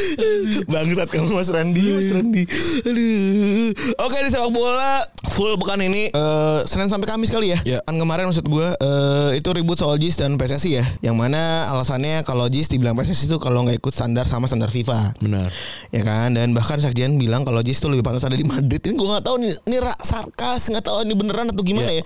[0.72, 2.42] Bangsat kamu Mas Randi Mas Randi
[2.82, 3.70] Aduh.
[4.02, 6.08] Oke di sepak bola Full pekan ini.
[6.08, 7.58] Eh Senin sampai Kamis kali ya?
[7.62, 7.78] Ya.
[7.84, 10.84] Kan kemarin maksud gue eh, Itu ribut soal JIS dan PSSI ya.
[11.02, 15.18] Yang mana alasannya Kalau JIS dibilang PSSI itu Kalau nggak ikut standar sama standar FIFA.
[15.20, 15.52] Benar.
[15.92, 16.32] Ya kan?
[16.32, 18.80] Dan bahkan Sekjen bilang Kalau JIS itu lebih pantas ada di Madrid.
[18.80, 22.00] Ini gue gak tahu nih Ini rak sarkas Gak tahu ini beneran atau gimana Ya.
[22.00, 22.04] ya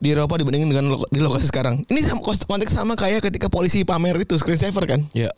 [0.00, 1.84] di Eropa dibandingin dengan lo- di lokasi sekarang.
[1.84, 5.00] Ini sama konteks sama kayak ketika polisi pamer itu screensaver kan.
[5.12, 5.28] Ya.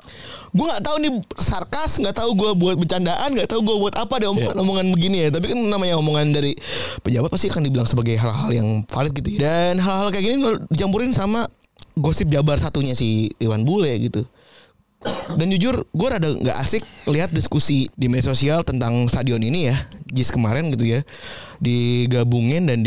[0.50, 4.22] Gue nggak tahu nih sarkas, nggak tahu gue buat bercandaan, nggak tahu gue buat apa
[4.22, 4.62] deh omongan Iya.
[4.62, 5.28] omongan begini ya.
[5.28, 6.54] Tapi kan namanya omongan dari
[7.02, 9.28] pejabat pasti akan dibilang sebagai hal-hal yang valid gitu.
[9.34, 9.38] ya.
[9.42, 10.36] Dan hal-hal kayak gini
[10.70, 11.50] dicampurin sama
[11.92, 14.22] gosip Jabar satunya si Iwan Bule gitu.
[15.34, 19.76] Dan jujur gue rada nggak asik lihat diskusi di media sosial tentang stadion ini ya
[20.06, 21.02] JIS kemarin gitu ya
[21.58, 22.86] digabungin dan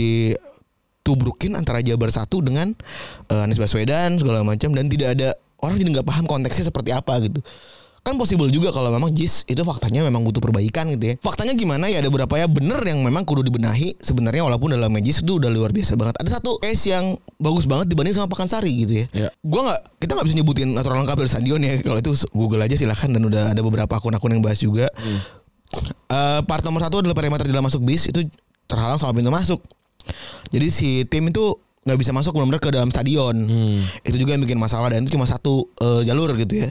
[1.05, 2.73] ditubrukin antara Jabar satu dengan
[3.29, 7.21] eh, Anies Baswedan segala macam dan tidak ada orang jadi nggak paham konteksnya seperti apa
[7.21, 7.45] gitu
[8.05, 11.89] kan possible juga kalau memang JIS itu faktanya memang butuh perbaikan gitu ya faktanya gimana
[11.89, 15.49] ya ada beberapa ya bener yang memang kudu dibenahi sebenarnya walaupun dalam JIS itu udah
[15.49, 19.29] luar biasa banget ada satu case yang bagus banget dibanding sama Pakansari gitu ya Ya.
[19.41, 21.73] Gua nggak, kita nggak bisa nyebutin aturan lengkap dari stadion ya.
[21.81, 24.85] Kalau itu Google aja silahkan dan udah ada beberapa akun-akun yang bahas juga.
[26.11, 28.21] Eh, part nomor satu adalah perimeter jalan masuk bis itu
[28.69, 29.61] terhalang sama pintu masuk.
[30.51, 33.35] Jadi si tim itu nggak bisa masuk benar-benar ke dalam stadion.
[34.01, 36.69] Itu juga yang bikin masalah dan itu cuma satu eh, jalur gitu ya.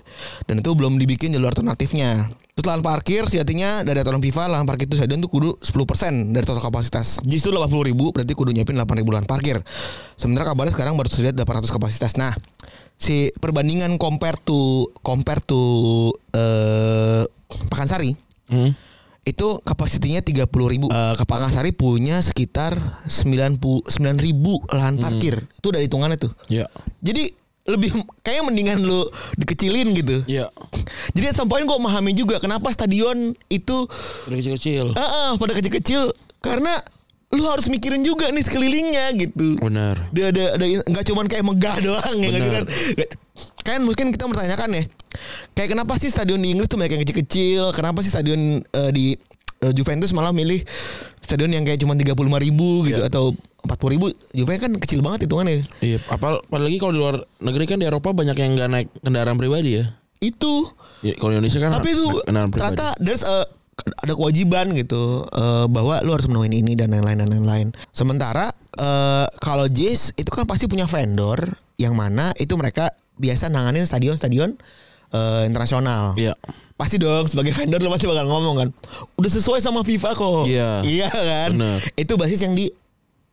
[0.51, 2.35] Dan itu belum dibikin jalur alternatifnya.
[2.55, 6.47] Terus lahan parkir sejatinya dari aturan FIFA lahan parkir itu stadion tuh kudu 10% dari
[6.47, 7.19] total kapasitas.
[7.27, 9.59] JIS itu 80 ribu berarti kudu nyiapin 8 ribu lahan parkir.
[10.15, 12.15] Sementara kabarnya sekarang baru tersedia 800 kapasitas.
[12.15, 12.31] Nah,
[12.95, 17.27] si perbandingan compare to compare to eh
[17.71, 18.77] Pakansari Hmm.
[19.25, 25.81] Itu kapasitinya 30 ribu Eh, Pakansari punya sekitar 90 9 ribu lahan parkir itu udah
[25.81, 26.69] hitungannya tuh Ya.
[27.01, 27.33] jadi
[27.65, 30.53] lebih kayaknya mendingan lu dikecilin gitu Ya.
[31.11, 33.17] jadi at some point gue memahami juga kenapa stadion
[33.49, 33.89] itu
[34.25, 34.93] Udah kecil-kecil.
[34.93, 36.85] ah ah, pada kecil-kecil karena
[37.35, 39.59] lu harus mikirin juga nih sekelilingnya gitu.
[39.59, 39.99] Benar.
[40.11, 42.65] dia ada ada nggak cuman kayak megah doang ya kan
[43.61, 44.83] kan mungkin kita mempertanyakan ya
[45.53, 47.63] kayak kenapa sih stadion di Inggris tuh banyak yang kecil-kecil?
[47.71, 49.15] Kenapa sih stadion eh, di
[49.61, 50.63] eh, Juventus malah milih
[51.19, 53.09] stadion yang kayak cuma 35 ribu gitu Iya.
[53.09, 54.07] atau 40 ribu?
[54.31, 55.65] Juve kan kecil banget hitungannya.
[55.81, 59.35] Iya, apal apalagi kalau di luar negeri kan di Eropa banyak yang nggak naik kendaraan
[59.35, 59.85] pribadi ya.
[60.21, 60.65] itu.
[61.01, 63.45] Ya, kalau di Indonesia kan tapi itu ternyata there's a
[63.75, 67.69] ada kewajiban gitu eh, bahwa lu harus menuhin ini dan lain-lain dan lain-lain.
[67.91, 71.43] Sementara eh, kalau JIS itu kan pasti punya vendor
[71.77, 74.55] yang mana itu mereka biasa nanganin stadion-stadion
[75.11, 76.15] eh, internasional.
[76.15, 76.39] Iya.
[76.75, 78.69] Pasti dong sebagai vendor lu pasti bakal ngomong kan.
[79.19, 80.45] Udah sesuai sama FIFA kok.
[80.47, 80.71] Iya.
[80.87, 81.51] Iya kan?
[81.59, 81.79] Bener.
[81.99, 82.71] Itu basis yang di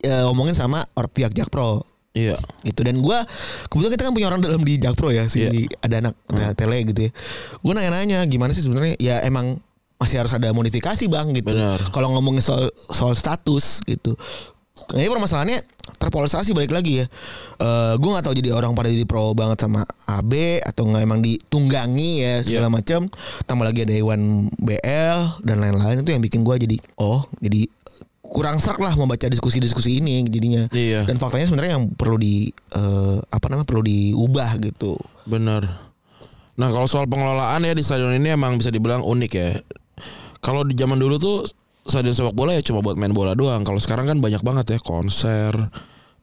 [0.02, 2.36] eh, omongin sama or pihak Jakpro Iya.
[2.68, 3.24] gitu dan gua
[3.72, 5.80] kebetulan kita kan punya orang dalam di Jakpro ya si Iya.
[5.80, 6.14] ada anak
[6.60, 7.12] tele gitu ya
[7.64, 9.64] gue nanya-nanya gimana sih sebenarnya ya emang
[10.02, 11.54] masih harus ada modifikasi bang gitu
[11.94, 14.18] kalau ngomongin soal soal status gitu
[14.98, 15.62] ini permasalahannya
[16.02, 17.06] terpolarisasi balik lagi ya.
[17.62, 21.22] Eh gue nggak tahu jadi orang pada jadi pro banget sama AB atau nggak emang
[21.22, 22.74] ditunggangi ya segala Iya.
[22.74, 23.02] macam.
[23.46, 27.70] Tambah lagi ada Iwan BL dan lain-lain itu yang bikin gue jadi oh jadi
[28.26, 30.66] kurang serak lah membaca diskusi-diskusi ini jadinya.
[30.74, 31.06] Iya.
[31.06, 34.98] Dan faktanya sebenarnya yang perlu di eh, apa namanya perlu diubah gitu.
[35.30, 35.62] Benar.
[36.58, 39.62] Nah kalau soal pengelolaan ya di stadion ini emang bisa dibilang unik ya.
[40.42, 41.38] Kalau di zaman dulu tuh
[41.86, 43.62] stadion sepak bola ya cuma buat main bola doang.
[43.62, 45.54] Kalau sekarang kan banyak banget ya konser,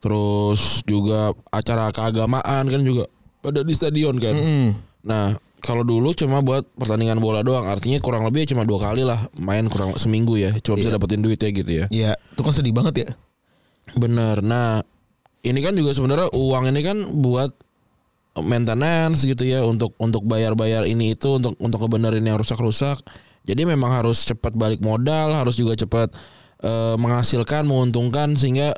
[0.02, 3.06] terus juga acara keagamaan kan juga
[3.42, 4.34] pada di stadion kan.
[4.34, 4.70] Mm.
[5.06, 9.26] Nah kalau dulu cuma buat pertandingan bola doang, artinya kurang lebih cuma dua kali lah
[9.38, 11.86] main kurang seminggu ya, cuma bisa dapetin duit ya gitu ya.
[11.90, 13.08] Ya itu kan sedih banget ya.
[13.98, 14.44] Bener.
[14.44, 14.82] Nah,
[15.42, 17.50] ini kan juga sebenarnya uang ini kan buat
[18.38, 23.02] maintenance gitu ya untuk untuk bayar-bayar ini itu untuk untuk kebenarin yang rusak-rusak.
[23.48, 26.12] Jadi memang harus cepat balik modal, harus juga cepat
[26.60, 28.76] eh, menghasilkan, menguntungkan sehingga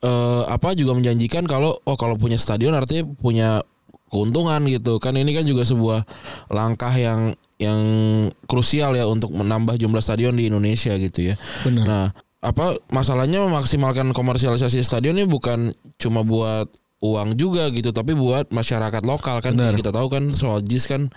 [0.00, 3.60] eh, apa juga menjanjikan kalau oh kalau punya stadion artinya punya
[4.08, 4.96] keuntungan gitu.
[4.96, 6.08] Kan ini kan juga sebuah
[6.48, 7.80] langkah yang yang
[8.46, 11.36] krusial ya untuk menambah jumlah stadion di Indonesia gitu ya.
[11.66, 11.84] Benar.
[11.84, 12.06] Nah,
[12.38, 16.70] apa masalahnya memaksimalkan komersialisasi stadion ini bukan cuma buat
[17.02, 19.54] uang juga gitu, tapi buat masyarakat lokal kan.
[19.58, 19.74] Benar.
[19.74, 21.10] Kita tahu kan soal JIS kan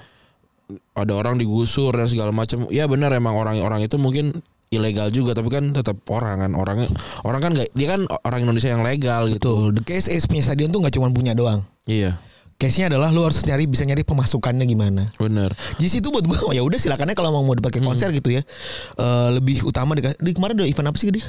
[0.94, 2.68] ada orang digusur dan segala macam.
[2.70, 6.88] Ya benar emang orang-orang itu mungkin ilegal juga tapi kan tetap orang kan orangnya
[7.28, 9.72] orang kan nggak dia kan orang Indonesia yang legal gitu.
[9.72, 9.82] Betul.
[9.82, 11.64] The case is punya stadion tuh nggak cuma punya doang.
[11.90, 12.16] Iya,
[12.62, 15.10] Case-nya adalah lu harus nyari bisa nyari pemasukannya gimana.
[15.18, 15.50] benar.
[15.82, 18.46] Di situ buat gua oh ya udah silakannya kalau mau mau dipakai konser gitu ya.
[19.02, 21.26] Eh, lebih utama di, di kemarin ada event apa sih dia?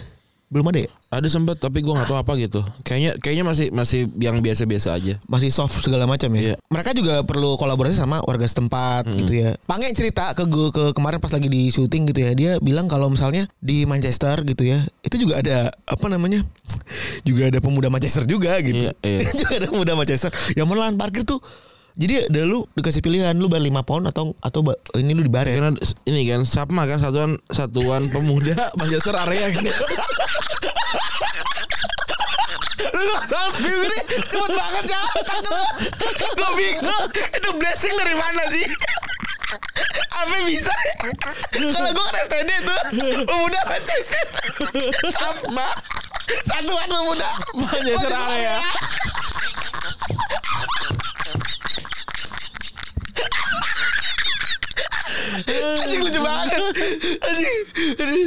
[0.53, 0.91] Belum ada ya?
[1.09, 2.61] Ada sempet tapi gua nggak tahu apa gitu.
[2.85, 5.17] Kayaknya kayaknya masih masih yang biasa-biasa aja.
[5.25, 6.53] Masih soft segala macam ya.
[6.53, 6.57] Iya.
[6.69, 9.57] Mereka juga perlu kolaborasi sama warga setempat gitu ya.
[9.65, 12.31] Pange cerita ke gua ke kemarin pas lagi di syuting gitu ya.
[12.37, 16.45] Dia bilang kalau misalnya di Manchester gitu ya, itu juga ada apa namanya?
[17.29, 18.93] juga ada pemuda Manchester juga gitu.
[18.93, 19.25] Iya, iya.
[19.41, 21.41] juga ada pemuda Manchester yang menelan parkir tuh
[21.93, 24.65] jadi ada lu dikasih pilihan lu bayar 5 pound atau atau
[24.97, 25.53] ini lu dibaret.
[25.53, 25.77] Karena
[26.09, 29.65] ini kan SAPMA kan satuan satuan pemuda Manchester area kan.
[33.23, 35.03] Salah ini cepet banget ya
[36.37, 38.67] Gue bingung Itu blessing dari mana sih
[40.13, 40.75] Apa bisa
[41.57, 42.81] Kalau gue kan STD tuh
[43.27, 44.25] Pemuda Manchester
[45.15, 45.69] Sama
[46.47, 48.57] Satuan pemuda Manchester area.
[55.83, 56.61] Anjing lucu banget.
[57.21, 57.61] Anjing.
[57.97, 58.27] Aduh.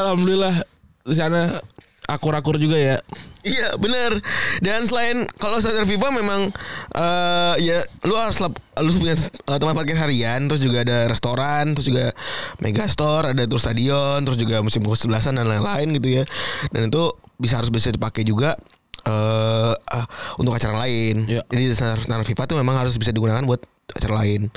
[0.00, 0.54] Alhamdulillah
[1.00, 1.58] di sana
[2.06, 2.96] akur-akur juga ya.
[3.40, 4.20] Iya bener.
[4.60, 6.52] Dan selain Kalau standar FIFA memang
[6.92, 11.72] eh Ya Lu harus lap- Lu punya eh, tempat parkir harian Terus juga ada restoran
[11.72, 12.12] Terus juga
[12.60, 16.24] Megastore Ada terus stadion Terus juga musim kesebelasan Dan lain-lain gitu ya.
[16.68, 18.60] Dan itu Bisa harus bisa dipakai juga
[19.06, 21.42] eh ah, Untuk acara lain Iya.
[21.48, 23.64] Jadi standar, standar FIFA tuh memang harus bisa digunakan Buat
[23.96, 24.52] acara lain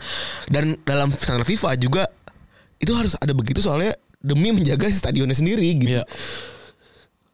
[0.51, 2.03] Dan dalam standar FIFA juga
[2.77, 6.03] Itu harus ada begitu soalnya Demi menjaga stadionnya sendiri gitu Iya.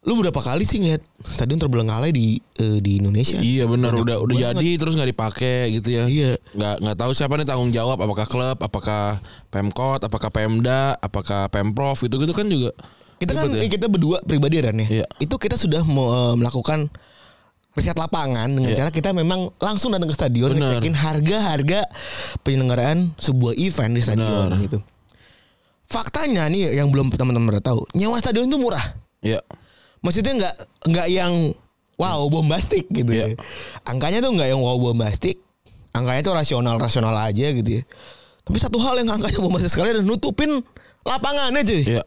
[0.08, 3.36] Lu berapa kali sih ngeliat stadion terbelenggalai di eh, di Indonesia?
[3.36, 4.56] Iya benar udah udah banget.
[4.56, 6.04] jadi terus nggak dipakai gitu ya.
[6.08, 6.32] Iya.
[6.56, 9.19] Nggak nggak tahu siapa nih tanggung jawab apakah klub, apakah
[9.52, 12.72] Pemkot, apakah Pemda, apakah Pemprov itu gitu kan juga.
[13.19, 13.67] Kita kan ya.
[13.67, 15.03] kita berdua pribadi Ran ya.
[15.03, 15.05] Iya.
[15.19, 16.88] Itu kita sudah mau, eh, melakukan
[17.75, 18.77] riset lapangan dengan Iya.
[18.84, 20.79] cara kita memang langsung datang ke stadion Benar.
[20.79, 21.86] ngecekin harga-harga
[22.41, 24.63] penyelenggaraan sebuah event di stadion Benar.
[24.63, 24.79] gitu.
[25.89, 28.84] Faktanya nih yang belum teman-teman udah tahu, nyewa stadion itu murah.
[29.19, 29.41] Iya.
[29.99, 30.55] Maksudnya nggak
[30.86, 31.34] nggak yang
[31.97, 33.34] wow bombastik gitu ya.
[33.34, 33.38] Iya.
[33.84, 35.41] Angkanya tuh nggak yang wow bombastik.
[35.91, 37.84] Angkanya tuh rasional rasional aja gitu ya.
[38.45, 40.62] Tapi satu hal yang angkanya bombastik sekali dan nutupin
[41.03, 41.84] lapangannya cuy.
[41.97, 42.03] Iya.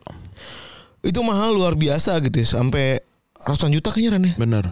[1.03, 2.47] Itu mahal luar biasa gitu ya.
[2.47, 3.03] Sampai
[3.43, 4.35] ratusan juta kayaknya Ran ya.
[4.39, 4.65] Benar.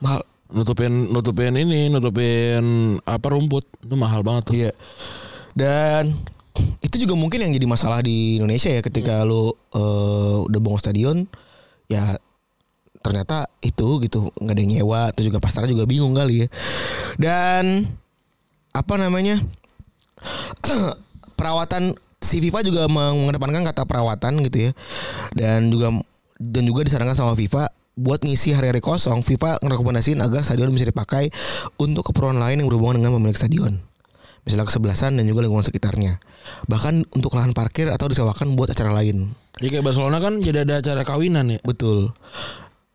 [0.00, 0.22] Mahal.
[0.54, 2.62] Nutupin nutupin ini, nutupin
[3.02, 4.54] apa rumput itu mahal banget tuh.
[4.54, 4.72] Iya.
[5.56, 6.14] Dan
[6.84, 11.16] itu juga mungkin yang jadi masalah di Indonesia ya ketika lu eh, udah bangun stadion
[11.90, 12.14] ya
[13.04, 16.48] ternyata itu gitu nggak ada yang nyewa terus juga pasarnya juga bingung kali ya
[17.20, 17.84] dan
[18.72, 19.36] apa namanya
[21.36, 21.92] perawatan
[22.24, 24.70] si FIFA juga mengedepankan kata perawatan gitu ya
[25.36, 25.92] dan juga
[26.40, 31.30] dan juga disarankan sama FIFA buat ngisi hari-hari kosong FIFA ngerekomendasiin agar stadion bisa dipakai
[31.78, 33.78] untuk keperluan lain yang berhubungan dengan pemilik stadion
[34.42, 36.18] misalnya kesebelasan dan juga lingkungan sekitarnya
[36.66, 40.82] bahkan untuk lahan parkir atau disewakan buat acara lain Jadi kayak Barcelona kan jadi ada
[40.82, 41.58] acara kawinan ya.
[41.62, 42.10] Betul.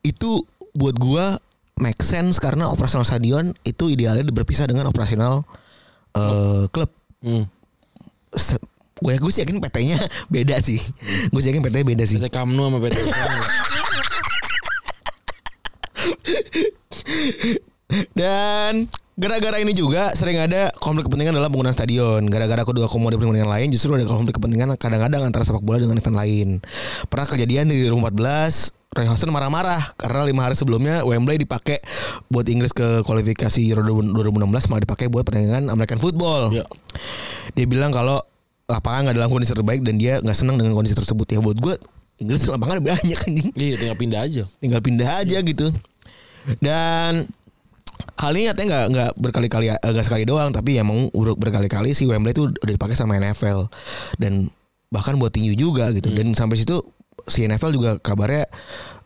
[0.04, 0.44] Itu
[0.76, 1.40] buat gua
[1.80, 5.48] make sense karena operasional stadion itu idealnya berpisah dengan operasional
[6.20, 6.92] eh, klub.
[7.24, 7.48] Hmm.
[9.00, 10.00] Gue gue sih yakin PT-nya
[10.34, 10.80] beda sih.
[11.32, 12.18] Gue sih yakin PT-nya beda sih.
[12.20, 12.98] PT Kamnu sama PT
[18.14, 18.86] Dan
[19.20, 22.24] gara-gara ini juga sering ada konflik kepentingan dalam penggunaan stadion.
[22.30, 26.18] Gara-gara kedua komoditas kepentingan lain justru ada konflik kepentingan kadang-kadang antara sepak bola dengan event
[26.18, 26.48] lain.
[27.12, 31.78] Pernah kejadian di 2014 Ray Housen marah-marah karena lima hari sebelumnya Wembley dipakai
[32.26, 36.50] buat Inggris ke kualifikasi Euro 2016 malah dipakai buat pertandingan American Football.
[36.50, 36.66] Iya.
[37.54, 38.18] Dia bilang kalau
[38.70, 41.26] lapangan nggak dalam kondisi terbaik dan dia nggak senang dengan kondisi tersebut.
[41.26, 41.76] Ya buat gue
[42.22, 43.52] Inggris lapangan banyak anjing.
[43.56, 44.44] Iya, tinggal pindah aja.
[44.62, 45.68] tinggal pindah aja gitu.
[46.62, 47.26] Dan
[48.20, 52.04] hal ini nyatanya nggak nggak berkali-kali eh, nggak sekali doang tapi emang udah berkali-kali si
[52.08, 53.72] Wembley itu udah dipakai sama NFL
[54.20, 54.48] dan
[54.92, 56.12] bahkan buat tinju juga gitu.
[56.12, 56.84] Dan sampai situ
[57.26, 58.46] si NFL juga kabarnya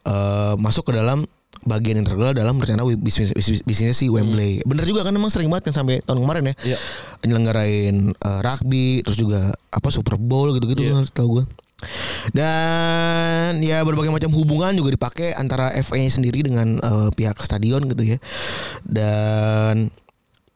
[0.04, 1.24] eh, masuk ke dalam
[1.64, 4.64] bagian integral dalam rencana bisnis bisnis, bisnisnya si Wembley.
[4.64, 6.76] Bener juga kan emang sering banget kan sampai tahun kemarin ya.
[6.76, 6.78] Iya.
[7.26, 11.00] Nyelenggarain eh, rugby terus juga apa Super Bowl gitu-gitu Iya.
[11.00, 11.46] kan tahu gue.
[12.32, 18.16] Dan ya berbagai macam hubungan juga dipakai antara FA sendiri dengan eh, pihak stadion gitu
[18.16, 18.18] ya.
[18.84, 19.92] Dan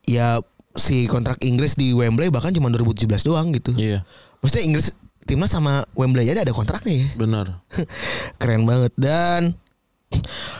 [0.07, 0.39] ya
[0.77, 3.75] si kontrak Inggris di Wembley bahkan cuma 2017 doang gitu.
[3.75, 4.03] Iya.
[4.39, 4.87] Maksudnya Inggris
[5.27, 7.07] timnas sama Wembley aja ada kontraknya ya.
[7.19, 7.45] Benar.
[8.39, 9.59] Keren banget dan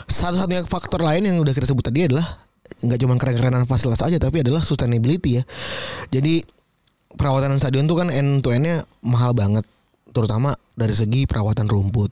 [0.08, 2.48] satu-satunya faktor lain yang udah kita sebut tadi adalah
[2.84, 5.44] nggak cuma keren-kerenan fasilitas aja tapi adalah sustainability ya.
[6.12, 6.44] Jadi
[7.16, 9.64] perawatan stadion tuh kan end to endnya mahal banget,
[10.12, 12.12] terutama dari segi perawatan rumput.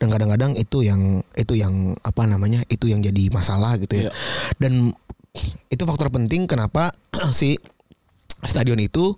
[0.00, 4.02] Dan kadang-kadang itu yang itu yang apa namanya itu yang jadi masalah gitu ya.
[4.08, 4.12] Iya.
[4.56, 4.92] Dan
[5.68, 6.88] itu faktor penting kenapa
[7.36, 7.60] si
[8.44, 9.12] stadion itu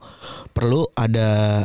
[0.50, 1.62] perlu ada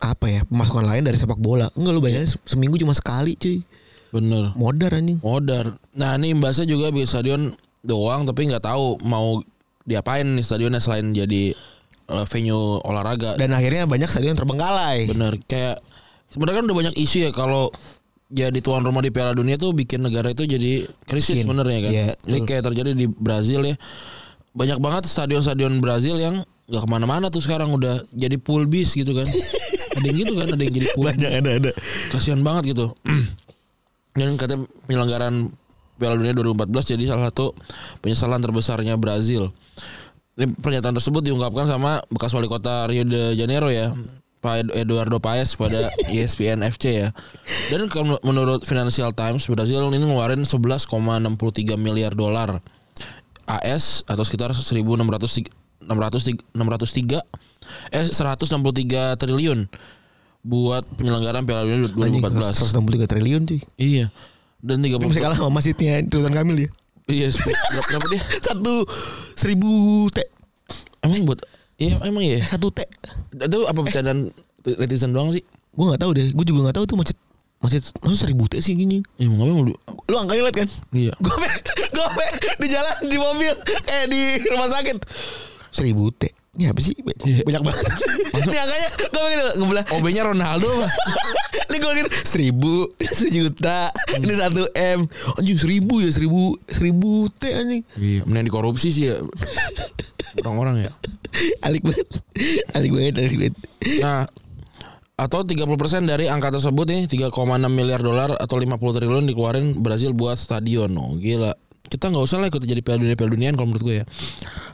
[0.00, 1.68] apa ya pemasukan lain dari sepak bola.
[1.76, 3.60] Enggak lu bayangin se- seminggu cuma sekali cuy.
[4.10, 4.54] Bener.
[4.58, 5.18] Modar anjing.
[5.22, 5.78] Modar.
[5.94, 7.42] Nah ini imbasnya juga bikin stadion
[7.80, 9.40] doang tapi nggak tahu mau
[9.88, 11.54] diapain nih stadionnya selain jadi
[12.10, 13.38] eh, venue olahraga.
[13.38, 15.08] Dan akhirnya banyak stadion terbengkalai.
[15.10, 15.38] Bener.
[15.46, 15.80] Kayak
[16.30, 17.70] sebenarnya kan udah banyak isu ya kalau
[18.30, 21.50] jadi tuan rumah di Piala Dunia tuh bikin negara itu jadi krisis Miskin.
[21.50, 21.90] bener ya kan.
[21.90, 23.74] Iya, Ini kayak terjadi di Brazil ya.
[24.54, 29.10] Banyak banget stadion-stadion Brazil yang nggak ke mana-mana tuh sekarang udah jadi pool bis gitu
[29.18, 29.26] kan.
[29.98, 31.10] ada yang gitu kan, ada yang jadi pool.
[31.10, 31.70] Banyak ada ada.
[32.14, 32.94] Kasihan banget gitu.
[34.14, 35.54] Dan katanya penyelenggaraan
[36.00, 37.52] Piala Dunia 2014 jadi salah satu
[38.00, 39.52] penyesalan terbesarnya Brazil.
[40.34, 43.92] Ini pernyataan tersebut diungkapkan sama bekas wali kota Rio de Janeiro ya,
[44.40, 47.08] Pak Ed- Eduardo Paes pada ESPN FC ya.
[47.68, 47.86] Dan
[48.24, 50.88] menurut Financial Times, Brazil ini ngeluarin 11,63
[51.76, 52.64] miliar dolar
[53.44, 55.52] AS atau sekitar 1600
[55.84, 57.20] 600 603
[57.90, 59.66] eh 163 triliun
[60.40, 62.72] buat penyelenggaraan Piala Dunia Anjing 2014.
[62.72, 63.60] 163 triliun cuy.
[63.76, 64.06] Iya.
[64.60, 66.70] Dan 30 Tapi masih kalah sama masjidnya Sultan Kamil ya.
[67.10, 68.22] Iya, berapa, dia?
[68.46, 68.86] Satu
[69.34, 69.68] seribu
[70.10, 70.22] T.
[71.00, 71.42] Emang buat
[71.74, 72.44] Iya, emang iya.
[72.44, 72.84] Satu T.
[73.32, 74.30] Itu apa bercandaan
[74.76, 75.40] netizen doang sih?
[75.72, 76.28] Gue nggak tahu deh.
[76.30, 77.16] Gue juga nggak tahu tuh masjid
[77.60, 79.00] masjid maksud seribu T sih gini.
[79.16, 80.68] Ya mau ngapain mau du- Lu angkanya liat kan?
[80.92, 81.12] Iya.
[81.18, 81.34] Gue
[81.90, 82.26] gue
[82.56, 84.96] di jalan di mobil kayak di rumah sakit.
[85.70, 86.30] Seribu T.
[86.50, 86.98] Ini apa sih?
[86.98, 87.46] Iya.
[87.46, 87.84] Banyak banget.
[88.50, 89.84] Ini angkanya gue gitu ngebelah.
[89.94, 90.90] OB-nya Ronaldo mah.
[91.70, 92.74] Ini gue gitu seribu,
[93.18, 95.06] sejuta, ini satu m,
[95.38, 99.22] anjing seribu ya seribu, seribu t anjing, Iya, mending dikorupsi sih ya.
[100.42, 100.90] Orang-orang ya.
[101.62, 102.06] alik banget,
[102.74, 103.54] alik banget, alik banget.
[104.02, 104.26] Nah,
[105.14, 107.30] atau 30% dari angka tersebut nih 3,6
[107.70, 110.90] miliar dolar atau 50 triliun dikeluarin Brazil buat stadion.
[110.98, 111.54] Oh, gila.
[111.90, 114.04] Kita nggak usah lah ikut jadi Piala Dunia Piala Duniaan kalau menurut gue ya.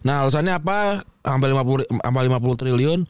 [0.05, 1.01] Nah, alasannya apa?
[1.25, 3.01] Sampai 50 sampai 50 triliun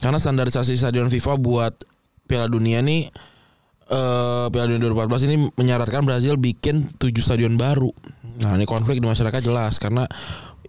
[0.00, 1.72] karena standarisasi stadion FIFA buat
[2.28, 3.08] Piala Dunia nih
[3.90, 7.90] eh Piala Dunia 2014 ini menyarankan Brazil bikin 7 stadion baru.
[8.44, 10.04] Nah, ini konflik di masyarakat jelas karena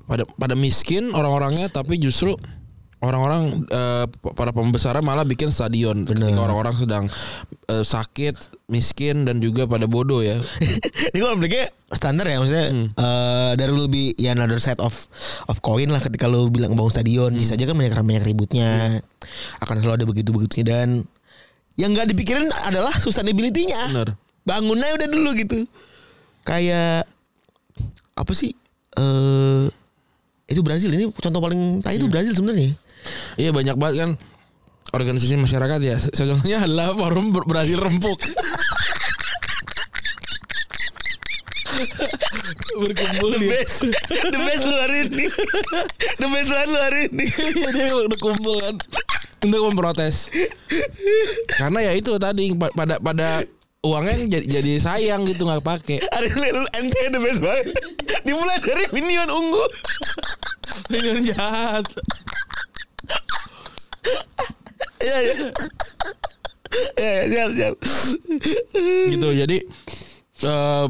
[0.07, 2.35] pada pada miskin orang-orangnya tapi justru
[3.01, 4.05] orang-orang eh,
[4.37, 6.05] para pembesarnya malah bikin stadion.
[6.05, 7.05] Ketika orang-orang sedang
[7.67, 10.37] eh, sakit, miskin dan juga pada bodoh ya.
[11.13, 14.95] Ini pikir standar ya maksudnya eh there will be ya another side of
[15.51, 17.33] of coin lah ketika lo bilang bangun stadion.
[17.33, 19.01] Bisa aja kan banyak banyak ributnya.
[19.59, 20.87] Akan selalu ada begitu begitunya dan
[21.75, 23.91] yang nggak dipikirin adalah sustainability-nya.
[23.91, 24.09] Bener.
[24.41, 25.69] bangunnya udah dulu gitu.
[26.45, 27.05] Kayak
[28.17, 28.53] apa sih
[28.97, 29.65] eh
[30.53, 30.93] itu Brazil.
[30.93, 32.77] Ini contoh paling tai itu Brazil sebenarnya
[33.35, 34.11] Iya banyak banget kan
[34.91, 35.95] organisasi masyarakat ya.
[35.97, 38.19] Salah satunya adalah forum Ber- Brazil rempuk.
[42.71, 43.51] Berkumpul the dia.
[43.57, 43.77] best
[44.27, 45.25] the best lu hari ini
[46.17, 48.75] the best banget lu hari ini Iya, dia udah kumpul kan
[49.41, 50.29] untuk memprotes.
[51.49, 53.41] Karena ya itu tadi pa- pada pada
[53.81, 55.97] uangnya jadi, jadi sayang gitu nggak pakai.
[56.05, 57.73] hari ini ente the best banget
[58.21, 59.63] dimulai dari minion ungu
[60.91, 61.87] Ini jahat.
[65.01, 65.33] Ya ya
[66.95, 67.75] ya siap siap.
[69.09, 69.57] Gitu jadi
[70.41, 70.85] eh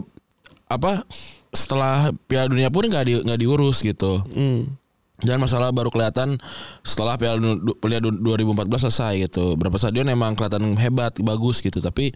[0.72, 1.04] apa
[1.52, 4.24] setelah Piala Dunia pun nggak di, nggak diurus gitu.
[5.22, 6.42] Dan masalah baru kelihatan
[6.82, 9.54] setelah Piala Du- Piala Du- 2014 selesai gitu.
[9.54, 11.78] Berapa stadion emang kelihatan hebat bagus gitu.
[11.78, 12.10] Tapi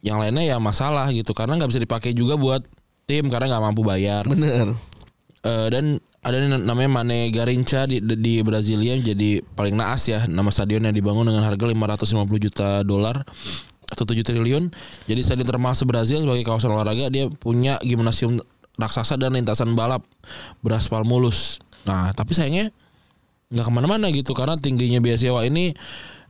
[0.00, 1.30] yang lainnya ya masalah gitu.
[1.30, 2.64] Karena nggak bisa dipakai juga buat
[3.04, 4.24] tim karena nggak mampu bayar.
[4.26, 4.74] Bener
[5.40, 10.84] Eh, dan ada namanya Mane Garincha di, di Brasilia jadi paling naas ya nama stadion
[10.84, 13.24] yang dibangun dengan harga 550 juta dolar
[13.88, 14.68] atau 7 triliun.
[15.08, 18.36] Jadi stadion termahal se-Brazil sebagai kawasan olahraga dia punya gimnasium
[18.76, 20.04] raksasa dan lintasan balap
[20.60, 21.56] beraspal mulus.
[21.88, 22.68] Nah tapi sayangnya
[23.48, 25.72] nggak ke mana-mana gitu karena tingginya biaya sewa ini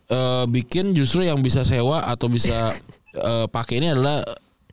[0.06, 2.70] eh, bikin justru yang bisa sewa atau bisa
[3.18, 4.22] eh, pakai ini adalah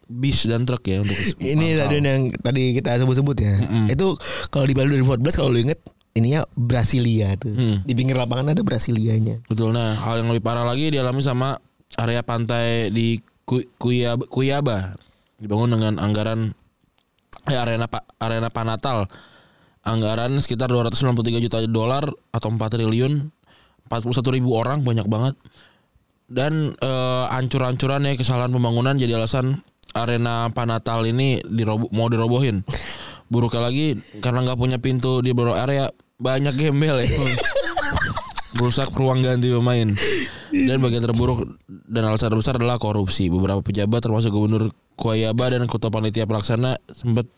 [0.09, 3.53] bis dan truk ya untuk ini stadion yang tadi kita sebut-sebut ya.
[3.85, 4.15] Itu
[4.47, 5.79] kalau di Piala 2014 kalau lu inget
[6.13, 7.51] ininya Brasilia tuh.
[7.51, 7.77] Hmm.
[7.81, 9.43] di pinggir lapangan ada Brasilianya.
[9.45, 9.69] Betul.
[9.69, 11.59] Nah, hal yang lebih parah lagi dialami sama
[11.95, 14.97] area pantai di Ku- Kuyaba, Kuyaba.
[15.37, 16.51] Dibangun dengan anggaran
[17.45, 19.05] eh, arena pa- arena Panatal.
[19.81, 23.29] Anggaran sekitar 293 juta dolar atau 4 triliun.
[23.85, 25.37] 41 ribu orang banyak banget.
[26.27, 29.63] Dan eh, ancur-ancuran ya kesalahan pembangunan jadi alasan
[30.03, 32.61] arena Panatal ini dirobo, mau dirobohin.
[33.27, 37.09] Buruknya lagi karena nggak punya pintu di beberapa area banyak gembel ya.
[38.57, 39.91] Merusak ruang ganti pemain.
[40.47, 43.27] Dan bagian terburuk dan alasan terbesar adalah korupsi.
[43.27, 47.29] Beberapa pejabat termasuk gubernur Kuayaba dan ketua panitia pelaksana sempat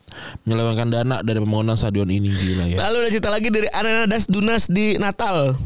[0.48, 2.32] menyelewengkan dana dari pembangunan stadion ini.
[2.32, 2.78] Gila ya.
[2.88, 5.60] Lalu ada cerita lagi dari Arena Das Dunas di Natal.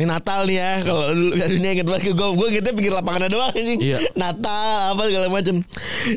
[0.00, 3.76] Ini Natal nih ya kalau dunia inget lagi gue gue kita pikir lapangannya doang anjing.
[3.84, 4.00] Iya.
[4.16, 5.60] Natal apa segala macam.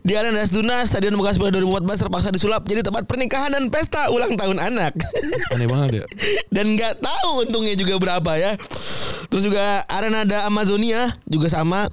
[0.07, 4.07] Di Arena Das Dunas Stadion bekas pada 2014 terpaksa disulap jadi tempat pernikahan dan pesta
[4.07, 4.95] ulang tahun anak.
[5.51, 6.05] aneh banget ya
[6.55, 8.55] dan nggak tahu untungnya juga berapa ya.
[9.27, 11.91] Terus juga Arena ada Amazonia juga sama.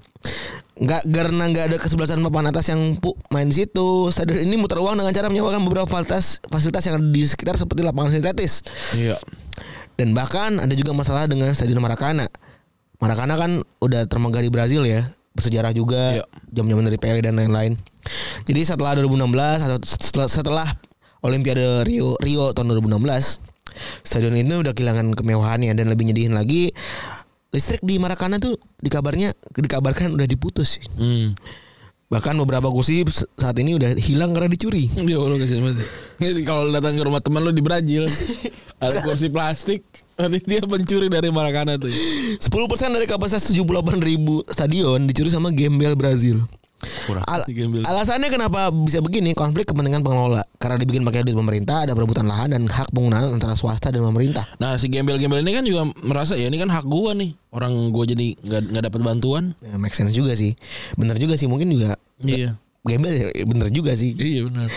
[0.78, 4.14] Nggak karena nggak ada kesebelasan papan atas yang pu, main di situ.
[4.14, 7.82] Stadion ini muter uang dengan cara menyewakan beberapa fasilitas fasilitas yang ada di sekitar seperti
[7.82, 8.62] lapangan sintetis.
[8.95, 9.18] iya
[10.01, 12.24] Dan bahkan ada juga masalah dengan Stadion Maracana.
[12.96, 15.05] Maracana kan udah termegah di Brazil ya,
[15.36, 16.24] bersejarah juga, Iya.
[16.57, 17.76] jam-jaman dari Pele dan lain-lain.
[18.48, 20.68] Jadi setelah 2016 atau setelah, setelah
[21.20, 23.36] Olimpiade Rio Rio tahun 2016,
[24.01, 26.72] stadion ini udah kehilangan kemewahannya dan lebih nyedihin lagi
[27.53, 30.80] listrik di Maracana tuh dikabarnya dikabarkan udah diputus.
[30.96, 31.36] hmm.
[32.11, 33.06] Bahkan beberapa kursi
[33.38, 34.90] saat ini udah hilang karena dicuri.
[35.06, 35.86] Ya Allah kasihan banget.
[36.18, 38.11] Ini kalau datang ke rumah teman lu di Brazil
[38.82, 39.86] ada kursi plastik,
[40.18, 41.86] nanti dia pencuri dari Maracana tuh.
[41.86, 42.42] 10%
[42.90, 46.42] dari kapasitas 78 ribu stadion dicuri sama gembel Brazil.
[46.80, 47.44] Kurang Al-
[47.84, 52.50] alasannya kenapa bisa begini konflik kepentingan pengelola karena dibikin pakai duit pemerintah ada perebutan lahan
[52.50, 56.48] dan hak penggunaan antara swasta dan pemerintah Nah si gembel-gembel ini kan juga merasa ya
[56.48, 59.52] ini kan hak gua nih orang gua jadi nggak dapat bantuan.
[59.60, 60.56] ya, make sense juga sih
[60.96, 62.56] bener juga sih mungkin juga Iya.
[62.80, 64.68] gembel ya, bener juga sih Iya benar.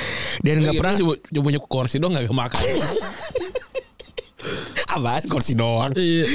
[0.43, 2.61] dan nggak pernah cuma, cuma punya kursi doang nggak makan.
[4.93, 6.25] apaan kursi doang iya.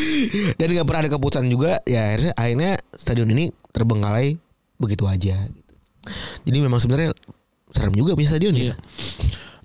[0.59, 4.35] dan nggak pernah ada keputusan juga ya akhirnya akhirnya stadion ini terbengkalai
[4.79, 5.35] begitu aja.
[5.37, 5.63] Gitu.
[6.49, 7.13] jadi memang sebenarnya
[7.75, 8.73] serem juga punya stadion ya.
[8.73, 8.75] Iya.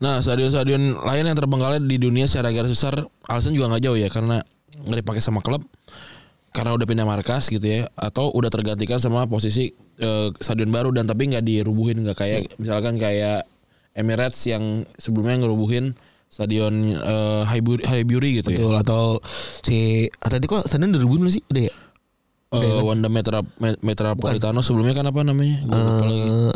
[0.04, 4.12] Nah stadion-stadion lain yang terbengkalai di dunia secara garis besar alasan juga nggak jauh ya
[4.12, 4.44] karena
[4.84, 5.64] nggak dipakai sama klub
[6.54, 11.08] karena udah pindah markas gitu ya atau udah tergantikan sama posisi eh, stadion baru dan
[11.08, 13.48] tapi nggak dirubuhin nggak kayak misalkan kayak
[13.96, 15.96] Emirates yang sebelumnya ngerubuhin
[16.28, 18.60] stadion eh, Highbury, Highbury gitu ya.
[18.60, 19.04] Betul atau
[19.64, 21.44] si Atletico stadion 2000 belum sih?
[21.48, 21.74] Udah ya
[22.56, 25.58] Eh, Wanda Metra, Me- Metropolitano sebelumnya kan apa namanya?
[25.64, 26.22] Gua lupa lagi.
[26.24, 26.54] Eh,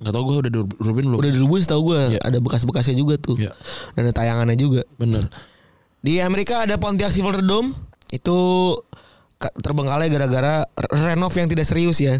[0.00, 1.18] nggak tau gue udah dirubin belum?
[1.18, 2.20] udah dirubuhin setahu gue Iya.
[2.22, 3.36] ada bekas-bekasnya juga tuh.
[3.36, 3.52] Iya.
[3.92, 4.82] dan ada tayangannya juga.
[4.94, 5.28] Bener.
[6.00, 7.76] Di Amerika ada Pontiac Silverdome
[8.08, 8.38] itu
[9.36, 12.16] ka- terbengkalai gara-gara re- renov yang tidak serius ya.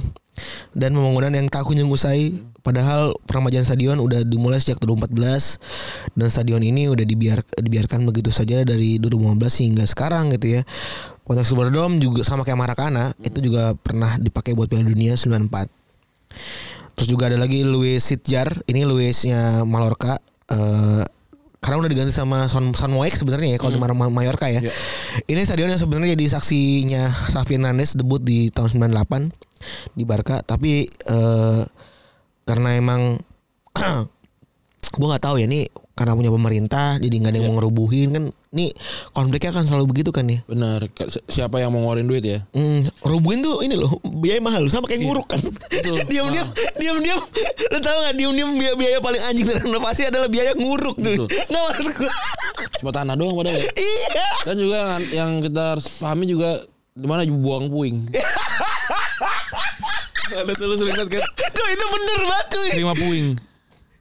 [0.70, 2.32] Dan pembangunan yang tak kunjung usai.
[2.60, 5.56] Padahal peremajaan stadion udah dimulai sejak 2014
[6.12, 10.62] dan stadion ini udah dibiar, dibiarkan begitu saja dari 2015 hingga sekarang gitu ya
[11.30, 15.46] Pontiac Silverdome juga sama kayak Maracana itu juga pernah dipakai buat Piala Dunia 94
[16.98, 20.20] Terus juga ada lagi Luis Sitjar, ini Luisnya Mallorca.
[20.50, 21.04] eh
[21.60, 24.64] karena udah diganti sama Son Son Moek sebenarnya ya kalau di Mar- Mallorca ya.
[24.64, 24.72] Iya.
[25.28, 30.88] Ini stadion yang sebenarnya jadi saksinya Xavi Hernandez debut di tahun 98 di Barca, tapi
[30.88, 31.62] eh
[32.48, 33.20] karena emang
[35.00, 38.24] gue nggak tahu ya nih karena punya pemerintah jadi nggak ada yang mau ngerubuhin kan
[38.50, 38.74] nih
[39.14, 42.82] konfliknya kan selalu begitu kan ya bener Si- siapa yang mau ngeluarin duit ya Hmm,
[43.00, 45.38] rubuhin tuh ini loh biaya mahal sama kayak nguruk kan.
[45.38, 46.02] Betul.
[46.10, 47.22] diam-diam, diam-diam.
[47.70, 51.30] Lo tau gak diam-diam biaya, biaya paling anjing dari renovasi adalah biaya nguruk tuh.
[51.48, 52.10] Nggak maksud gue.
[52.76, 53.70] cuma tanah doang padahal ya.
[53.72, 54.28] iya.
[54.42, 54.78] Dan juga
[55.08, 56.50] yang- kita harus pahami juga
[56.90, 58.10] di mana buang puing.
[60.32, 62.70] Ada tuh lu sering lihat kan Tuh itu bener banget cuy.
[62.72, 63.26] terima puing.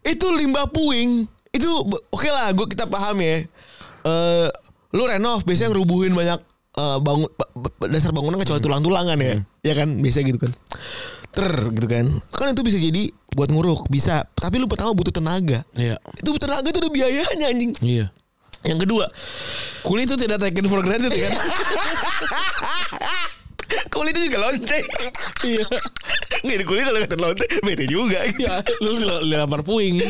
[0.02, 1.12] Itu limbah puing.
[1.50, 1.70] Itu
[2.08, 3.46] oke lah, gue kita paham ya.
[4.02, 4.48] Eh,
[4.92, 6.40] lu renov biasanya ngerubuhin banyak
[6.76, 9.44] eh, bangun ba- ba- dasar bangunan kecuali tulang-tulangan ya.
[9.62, 10.52] Ya kan, biasa gitu kan.
[11.30, 12.06] Ter gitu kan.
[12.32, 14.26] Kan itu bisa jadi buat nguruk, bisa.
[14.34, 15.62] Tapi lu pertama butuh tenaga.
[15.74, 16.00] Iya.
[16.18, 17.72] Itu tenaga itu udah biayanya anjing.
[17.80, 18.10] Iya.
[18.60, 19.06] Yang kedua,
[19.80, 21.32] Kulit itu tidak taken for granted kan.
[23.94, 24.80] kulit itu juga lonte.
[25.46, 25.64] iya.
[26.42, 28.20] Nggak kulit kalau kata lonte, bete juga.
[28.36, 30.02] Ya, lu lu lempar puing.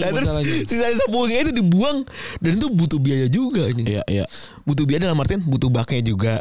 [0.00, 0.30] Nah, terus
[0.68, 2.06] sisa-sisa buangnya itu dibuang
[2.38, 3.86] dan itu butuh biaya juga anjing.
[3.86, 4.24] Iya, iya.
[4.62, 6.34] Butuh biaya dalam artian butuh baknya juga.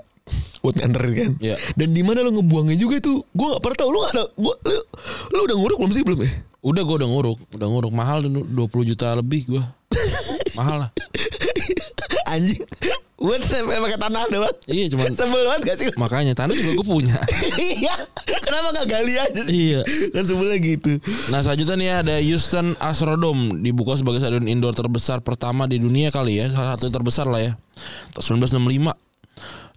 [0.62, 1.32] Buat nganterin kan.
[1.42, 1.56] Iya.
[1.74, 3.90] Dan di mana lo ngebuangnya juga itu, gua gak pernah tahu.
[3.90, 4.80] Lu gak ada, gua, lu,
[5.34, 6.30] lu udah nguruk belum sih belum ya?
[6.60, 9.64] Udah gua udah nguruk, udah nguruk mahal dulu 20 juta lebih gua.
[10.60, 10.90] mahal lah.
[12.30, 12.62] Anjing.
[13.20, 14.56] Buat pakai tanah doang.
[14.66, 15.88] Iya cuman Sebel banget gak sih?
[16.00, 17.20] makanya tanah juga gue punya.
[17.60, 17.96] Iya.
[18.40, 19.52] Kenapa gak gali aja sih?
[19.52, 19.82] iya.
[20.16, 20.92] Kan sebelnya gitu.
[21.30, 26.40] Nah selanjutnya nih ada Houston Astrodome dibuka sebagai stadion indoor terbesar pertama di dunia kali
[26.40, 27.54] ya salah satu terbesar lah ya
[28.16, 28.96] tahun 1965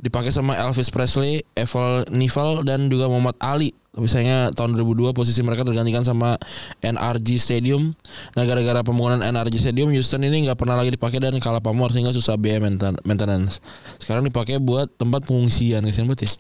[0.03, 5.45] dipakai sama Elvis Presley, Evel Knievel dan juga Muhammad Ali tapi sayangnya tahun 2002 posisi
[5.45, 6.41] mereka tergantikan sama
[6.81, 7.93] NRG Stadium
[8.33, 12.09] nah gara-gara pembangunan NRG Stadium Houston ini nggak pernah lagi dipakai dan kalah pamor sehingga
[12.09, 13.61] susah biaya mainten- maintenance
[14.01, 16.33] sekarang dipakai buat tempat pengungsian kasihan banget ya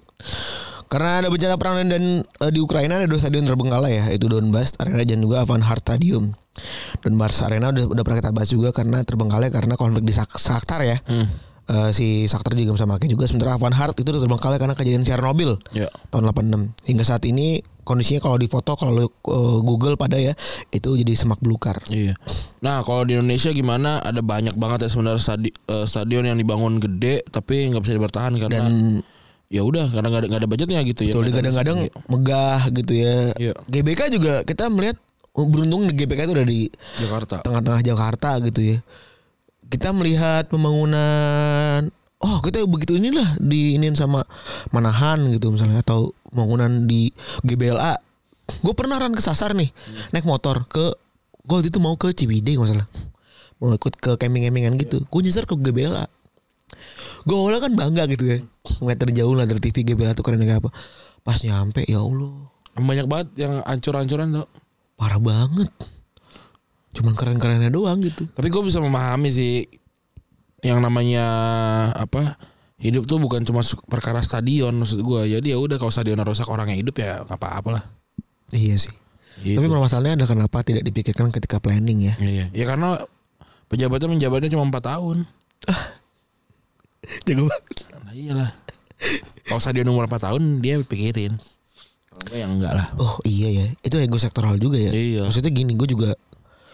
[0.88, 4.76] Karena ada bencana perang dan eh, di Ukraina ada dua stadion terbengkalai ya, itu Donbas
[4.76, 6.36] Arena dan juga Van Hart Stadium.
[7.00, 10.84] Donbas Arena udah udah pernah kita bahas juga karena terbengkalai karena konflik di Sak- Shakhtar
[10.84, 11.00] ya.
[11.72, 15.08] Eh, si Shakhtar juga sama Makin juga sementara Van Hart itu udah terbengkalai karena kejadian
[15.08, 16.68] Chernobyl ya tahun 86.
[16.84, 20.36] Hingga saat ini kondisinya kalau di foto kalau lu eh, Google pada ya
[20.68, 21.80] itu jadi semak belukar.
[21.88, 22.12] Iya.
[22.60, 24.04] Nah kalau di Indonesia gimana?
[24.04, 28.36] Ada banyak banget ya sebenarnya stadi- eh, stadion yang dibangun gede tapi nggak bisa dipertahan
[28.36, 29.00] karena Dan
[29.48, 31.16] ya udah karena nggak ada, budgetnya gitu ya.
[31.16, 31.78] Betul, ada kadang-kadang
[32.12, 33.16] megah gitu ya.
[33.40, 33.54] Iya.
[33.64, 35.00] GBK juga kita melihat
[35.32, 36.60] beruntung di GBK itu udah di
[37.00, 37.40] Jakarta.
[37.40, 38.78] tengah-tengah Jakarta gitu ya.
[39.72, 41.88] Kita melihat pembangunan
[42.22, 44.20] oh kita begitu inilah diinin sama
[44.70, 47.08] Manahan gitu misalnya atau pembangunan di
[47.40, 47.96] GBLA.
[48.60, 49.72] Gue pernah ran kesasar nih
[50.12, 50.92] naik motor ke
[51.42, 52.88] gue waktu itu mau ke Ciwidey nggak salah
[53.62, 55.06] mau ikut ke camping-campingan gitu.
[55.08, 56.04] Gue nyasar ke GBLA.
[57.22, 58.38] Gue awalnya kan bangga gitu ya
[58.82, 60.70] ngeliat dari jauh lah dari TV GBLA tuh keren kayak apa.
[61.22, 64.48] Pas nyampe ya Allah Banyak banget yang ancur-ancuran tuh.
[64.96, 65.72] parah banget.
[66.92, 68.28] Cuman keren-kerennya doang gitu.
[68.32, 69.64] Tapi gue bisa memahami sih
[70.62, 71.26] yang namanya
[71.98, 72.38] apa
[72.78, 75.20] hidup tuh bukan cuma perkara stadion maksud gue.
[75.38, 77.84] Jadi ya udah kalau stadion rusak orang yang hidup ya nggak apa-apa lah.
[78.52, 78.94] Iya sih.
[79.40, 79.56] Gitu.
[79.58, 82.14] Tapi permasalahannya adalah kenapa tidak dipikirkan ketika planning ya.
[82.20, 82.44] Iya.
[82.52, 83.00] Ya karena
[83.72, 85.16] pejabatnya menjabatnya cuma 4 tahun.
[87.26, 87.76] Jago banget.
[88.04, 88.50] Nah iyalah.
[89.48, 91.40] Kalau stadion umur 4 tahun dia pikirin.
[92.12, 92.86] Kalau enggak ya enggak lah.
[93.00, 93.66] Oh iya ya.
[93.80, 94.92] Itu ego sektoral juga ya.
[94.92, 95.24] Iya.
[95.24, 96.12] Maksudnya gini gue juga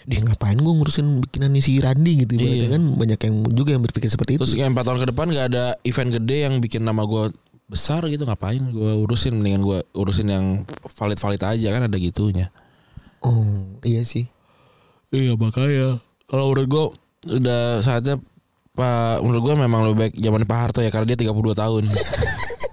[0.05, 2.71] dia ngapain gue ngurusin bikinannya si Randi gitu Iya.
[2.71, 4.45] kan banyak yang juga yang berpikir seperti itu.
[4.45, 7.35] Terus kayak 4 tahun ke depan gak ada event gede yang bikin nama gue
[7.69, 10.45] besar gitu ngapain gue urusin mendingan gue urusin yang
[10.89, 12.49] valid valid aja kan ada gitunya
[13.21, 13.45] Oh
[13.83, 14.25] iya sih.
[15.11, 16.85] iya makanya kalau menurut gue
[17.37, 18.17] udah saatnya
[18.73, 21.83] pak menurut gue memang lebih baik zaman Pak Harto ya karena dia 32 tahun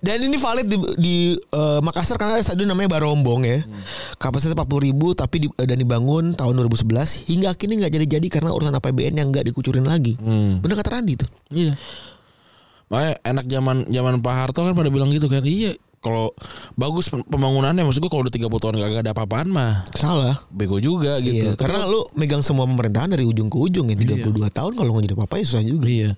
[0.00, 3.60] Dan ini valid di, di eh, Makassar karena ada stadion namanya Barombong ya.
[4.16, 6.86] Kapasitas 40 ribu tapi di, dan dibangun tahun 2011
[7.26, 10.14] hingga kini nggak jadi-jadi karena urusan APBN yang nggak dikucurin lagi.
[10.14, 10.60] hmm.
[10.60, 11.28] Bener kata Randi tuh.
[11.50, 11.74] iya
[12.86, 16.34] makanya enak zaman zaman Pak Harto kan pada bilang gitu kan iya kalau
[16.74, 20.42] bagus pem- pembangunannya maksud gue kalau udah 30 tahun gak ada apa-apaan mah Salah.
[20.48, 24.26] bego juga gitu Iya, karena lu megang semua pemerintahan dari ujung ke ujung ya 32
[24.50, 25.86] tahun kalau nggak jadi apa-apa ya susah juga.
[25.86, 26.10] iya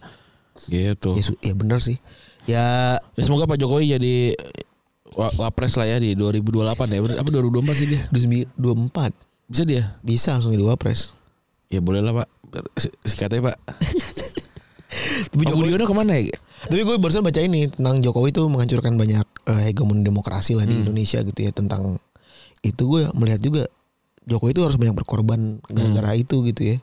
[0.63, 2.01] gitu Ya, ya bener sih.
[2.45, 4.35] Ya Ya semoga Pak Jokowi jadi
[5.13, 6.99] wa- wapres lah ya di 2028 ya.
[7.17, 8.01] Apa 2024 sih dia?
[8.11, 9.15] 2024
[9.47, 9.83] Bisa dia?
[10.01, 11.15] bisa langsung jadi wapres.
[11.69, 12.29] Ya boleh lah Pak.
[12.77, 13.57] Si- Sikatnya Pak.
[15.33, 16.37] Tapi Pak Jokowi, Budiono ke mana ya?
[16.63, 20.79] tapi gue barusan baca ini tentang Jokowi tuh menghancurkan banyak eh, hegemoni demokrasi lah di
[20.79, 20.87] Hmm.
[20.87, 21.99] Indonesia gitu ya tentang
[22.61, 23.63] itu gue melihat juga
[24.23, 26.23] Jokowi itu harus banyak berkorban gara-gara Hmm.
[26.23, 26.77] itu gitu ya.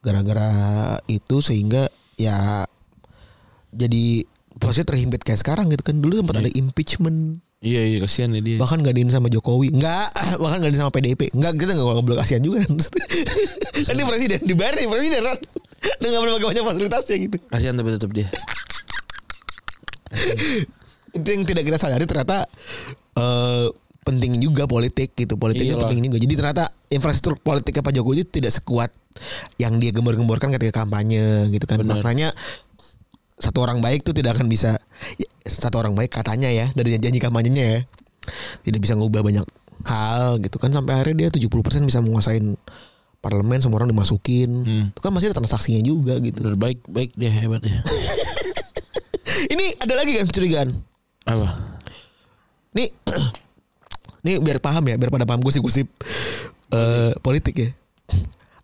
[0.00, 0.48] Gara-gara
[1.06, 2.64] itu sehingga ya
[3.68, 4.24] jadi
[4.62, 5.98] posisi terhimpit kayak sekarang gitu kan.
[5.98, 7.42] Dulu sempat ada impeachment.
[7.62, 8.58] Iya iya kasihan ya dia.
[8.58, 9.70] bahkan gak sama Jokowi.
[9.70, 10.10] Enggak
[10.42, 12.66] bahkan gak sama PDIP enggak kita gak ngobrol kasihan juga.
[12.66, 12.78] Kan
[13.86, 15.22] kan dia presiden dibayar nih presiden.
[15.22, 15.38] Kan
[16.02, 17.36] dia gak boleh pakai banyak fasilitasnya gitu.
[17.50, 18.26] Kasihan tapi tetap dia.
[21.12, 22.50] itu yang tidak kita sadari ternyata
[23.14, 23.66] eh
[24.02, 25.38] penting juga politik gitu.
[25.38, 25.86] Politiknya Iyalah.
[25.86, 26.18] penting juga.
[26.18, 28.90] Jadi ternyata infrastruktur politiknya Pak Jokowi itu tidak sekuat
[29.62, 31.78] yang dia gembor-gemborkan ketika kampanye gitu kan.
[31.78, 32.02] Benar.
[32.02, 32.34] makanya
[33.42, 34.78] satu orang baik tuh tidak akan bisa
[35.18, 37.80] ya, satu orang baik katanya ya dari janji kampanyenya ya
[38.62, 39.42] tidak bisa ngubah banyak
[39.82, 41.50] hal gitu kan sampai akhirnya dia 70%
[41.82, 42.54] bisa menguasain
[43.18, 44.84] parlemen semua orang dimasukin Hmm.
[44.94, 47.82] itu kan masih ada transaksinya juga gitu Bener baik baik dia hebat ya.
[49.52, 50.70] ini ada lagi kan kecurigaan
[51.22, 51.46] Apa?
[52.72, 52.88] Nih,
[54.26, 55.86] nih biar paham ya, biar pada paham gosip-gosip
[56.72, 57.70] eh politik ya.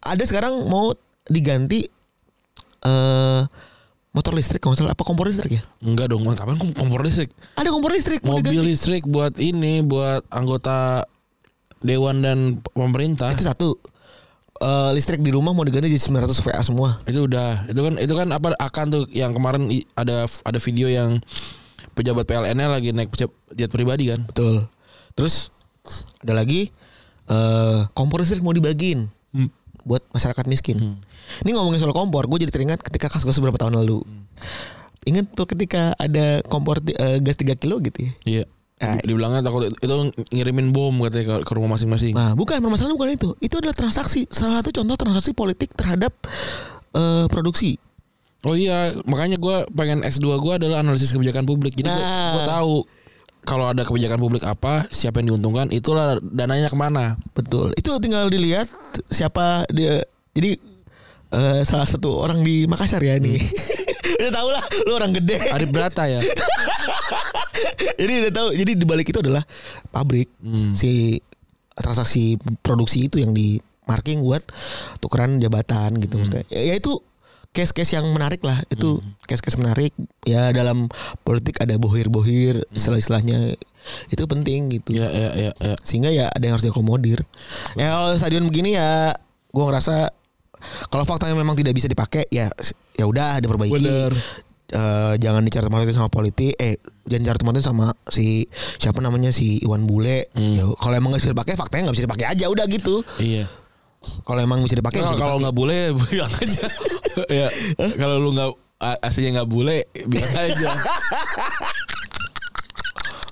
[0.00, 0.90] Ada sekarang mau
[1.26, 1.86] diganti
[2.82, 3.42] eh
[4.10, 5.62] motor listrik kalau salah apa kompor listrik ya?
[5.78, 7.30] Enggak dong, kapan kom- kompor listrik?
[7.54, 8.66] Ada kompor listrik Mobil diganti.
[8.66, 11.04] listrik buat ini buat anggota
[11.78, 13.30] dewan dan pemerintah.
[13.30, 13.70] Itu satu.
[14.58, 16.98] Eh listrik di rumah mau diganti jadi 900 VA semua.
[17.06, 21.22] itu udah itu kan itu kan apa akan tuh yang kemarin ada ada video yang
[21.94, 23.14] pejabat PLN-nya lagi naik
[23.54, 24.66] jet pribadi kan Betul.
[25.14, 25.54] Terus
[26.18, 26.74] ada lagi
[27.28, 29.06] eh kompor listrik mau dibagiin.
[29.88, 30.76] Buat masyarakat miskin.
[30.76, 30.96] Hmm.
[31.48, 34.04] Ini ngomongin soal kompor, gue jadi teringat ketika kasus beberapa tahun lalu.
[34.04, 34.28] Hmm.
[35.08, 38.12] Ingat tuh ketika ada kompor eh, gas 3 kilo gitu ya.
[38.28, 38.44] Iya.
[38.78, 38.94] Ah.
[39.02, 39.94] Dibilangnya takut itu
[40.30, 42.14] ngirimin bom katanya ke, rumah masing-masing.
[42.14, 43.28] Nah, bukan permasalahan bukan itu.
[43.42, 46.14] Itu adalah transaksi salah satu contoh transaksi politik terhadap
[46.94, 47.80] eh, produksi.
[48.46, 51.74] Oh iya, makanya gue pengen S2 gue adalah analisis kebijakan publik.
[51.74, 52.46] Jadi gue Nah.
[52.46, 52.86] tahu
[53.42, 57.16] kalau ada kebijakan publik apa, siapa yang diuntungkan, itulah dananya ke mana.
[57.32, 57.72] Betul.
[57.74, 58.68] Itu tinggal dilihat
[59.08, 60.04] siapa dia.
[60.36, 60.58] Jadi
[61.32, 63.40] eh, salah satu orang di Makassar ya nih.
[64.20, 65.38] udah tau lah, lu orang gede.
[65.48, 66.20] Arif Brata ya.
[68.00, 68.48] jadi udah tahu.
[68.54, 69.42] Jadi di balik itu adalah
[69.88, 70.74] pabrik Hmm.
[70.74, 71.18] si
[71.74, 74.42] transaksi produksi itu yang di marking buat
[75.00, 76.02] tukeran jabatan Hmm.
[76.02, 76.44] gitu maksudnya.
[76.52, 77.00] Ya, ya itu
[77.50, 78.58] case-case yang menarik lah.
[78.68, 79.92] Itu case-case menarik.
[80.22, 80.86] Ya dalam
[81.22, 83.56] politik ada bohir-bohir istilah-istilahnya
[84.08, 84.94] itu penting gitu.
[84.94, 85.74] Ya ya ya ya.
[85.82, 87.24] Sehingga ya ada yang harus diakomodir.
[87.74, 89.14] Ya kalau stadion begini ya
[89.50, 90.12] gua ngerasa
[90.88, 92.50] kalau faktanya memang tidak bisa dipakai ya
[92.94, 93.74] ya udah diperbaiki.
[93.78, 94.12] Bener.
[94.68, 96.76] Eh, jangan dicari tematin sama politik eh
[97.08, 98.44] jangan cari tematin sama si
[98.76, 102.26] siapa namanya si Iwan Bule ya kalau emang nggak bisa dipakai faktanya nggak bisa dipakai
[102.28, 103.48] aja udah gitu Iya.
[104.28, 106.68] kalau emang bisa dipakai Kalau bisa kalau nggak boleh bilang aja.
[107.40, 107.48] ya.
[107.96, 108.50] Kalau lu nggak
[109.02, 110.70] aslinya nggak boleh bilang aja.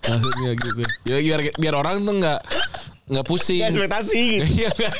[0.06, 0.82] Maksudnya gitu.
[1.06, 2.38] Ya biar biar orang tuh nggak
[3.06, 3.62] nggak pusing.
[3.62, 4.46] Ekspektasi gitu.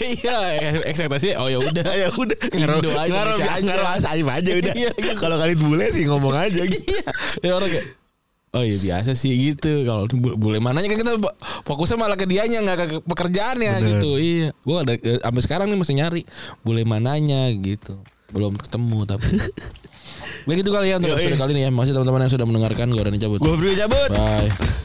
[0.07, 4.91] Iya iya ekspektasi oh ya udah ya udah ngaruh ngaruh ngaruh asaib aja udah Iya,
[4.95, 5.19] gitu.
[5.19, 7.07] kalau kalian bule sih ngomong aja gitu Iya.
[7.43, 7.87] Ya orang kayak
[8.55, 10.07] Oh iya biasa sih gitu Kalau
[10.39, 11.13] boleh mananya kan kita
[11.67, 13.89] fokusnya malah ke dianya nggak ke pekerjaannya Bener.
[13.99, 14.11] gitu.
[14.19, 14.49] Iya.
[14.63, 16.23] Gua ada eh, sampai sekarang nih masih nyari
[16.63, 17.99] boleh mananya gitu.
[18.31, 19.31] Belum ketemu tapi.
[20.49, 21.71] Begitu kali ya untuk episode kali ini ya.
[21.75, 23.39] Masih teman-teman yang sudah mendengarkan gue udah cabut.
[23.43, 24.85] gue cabut Bye.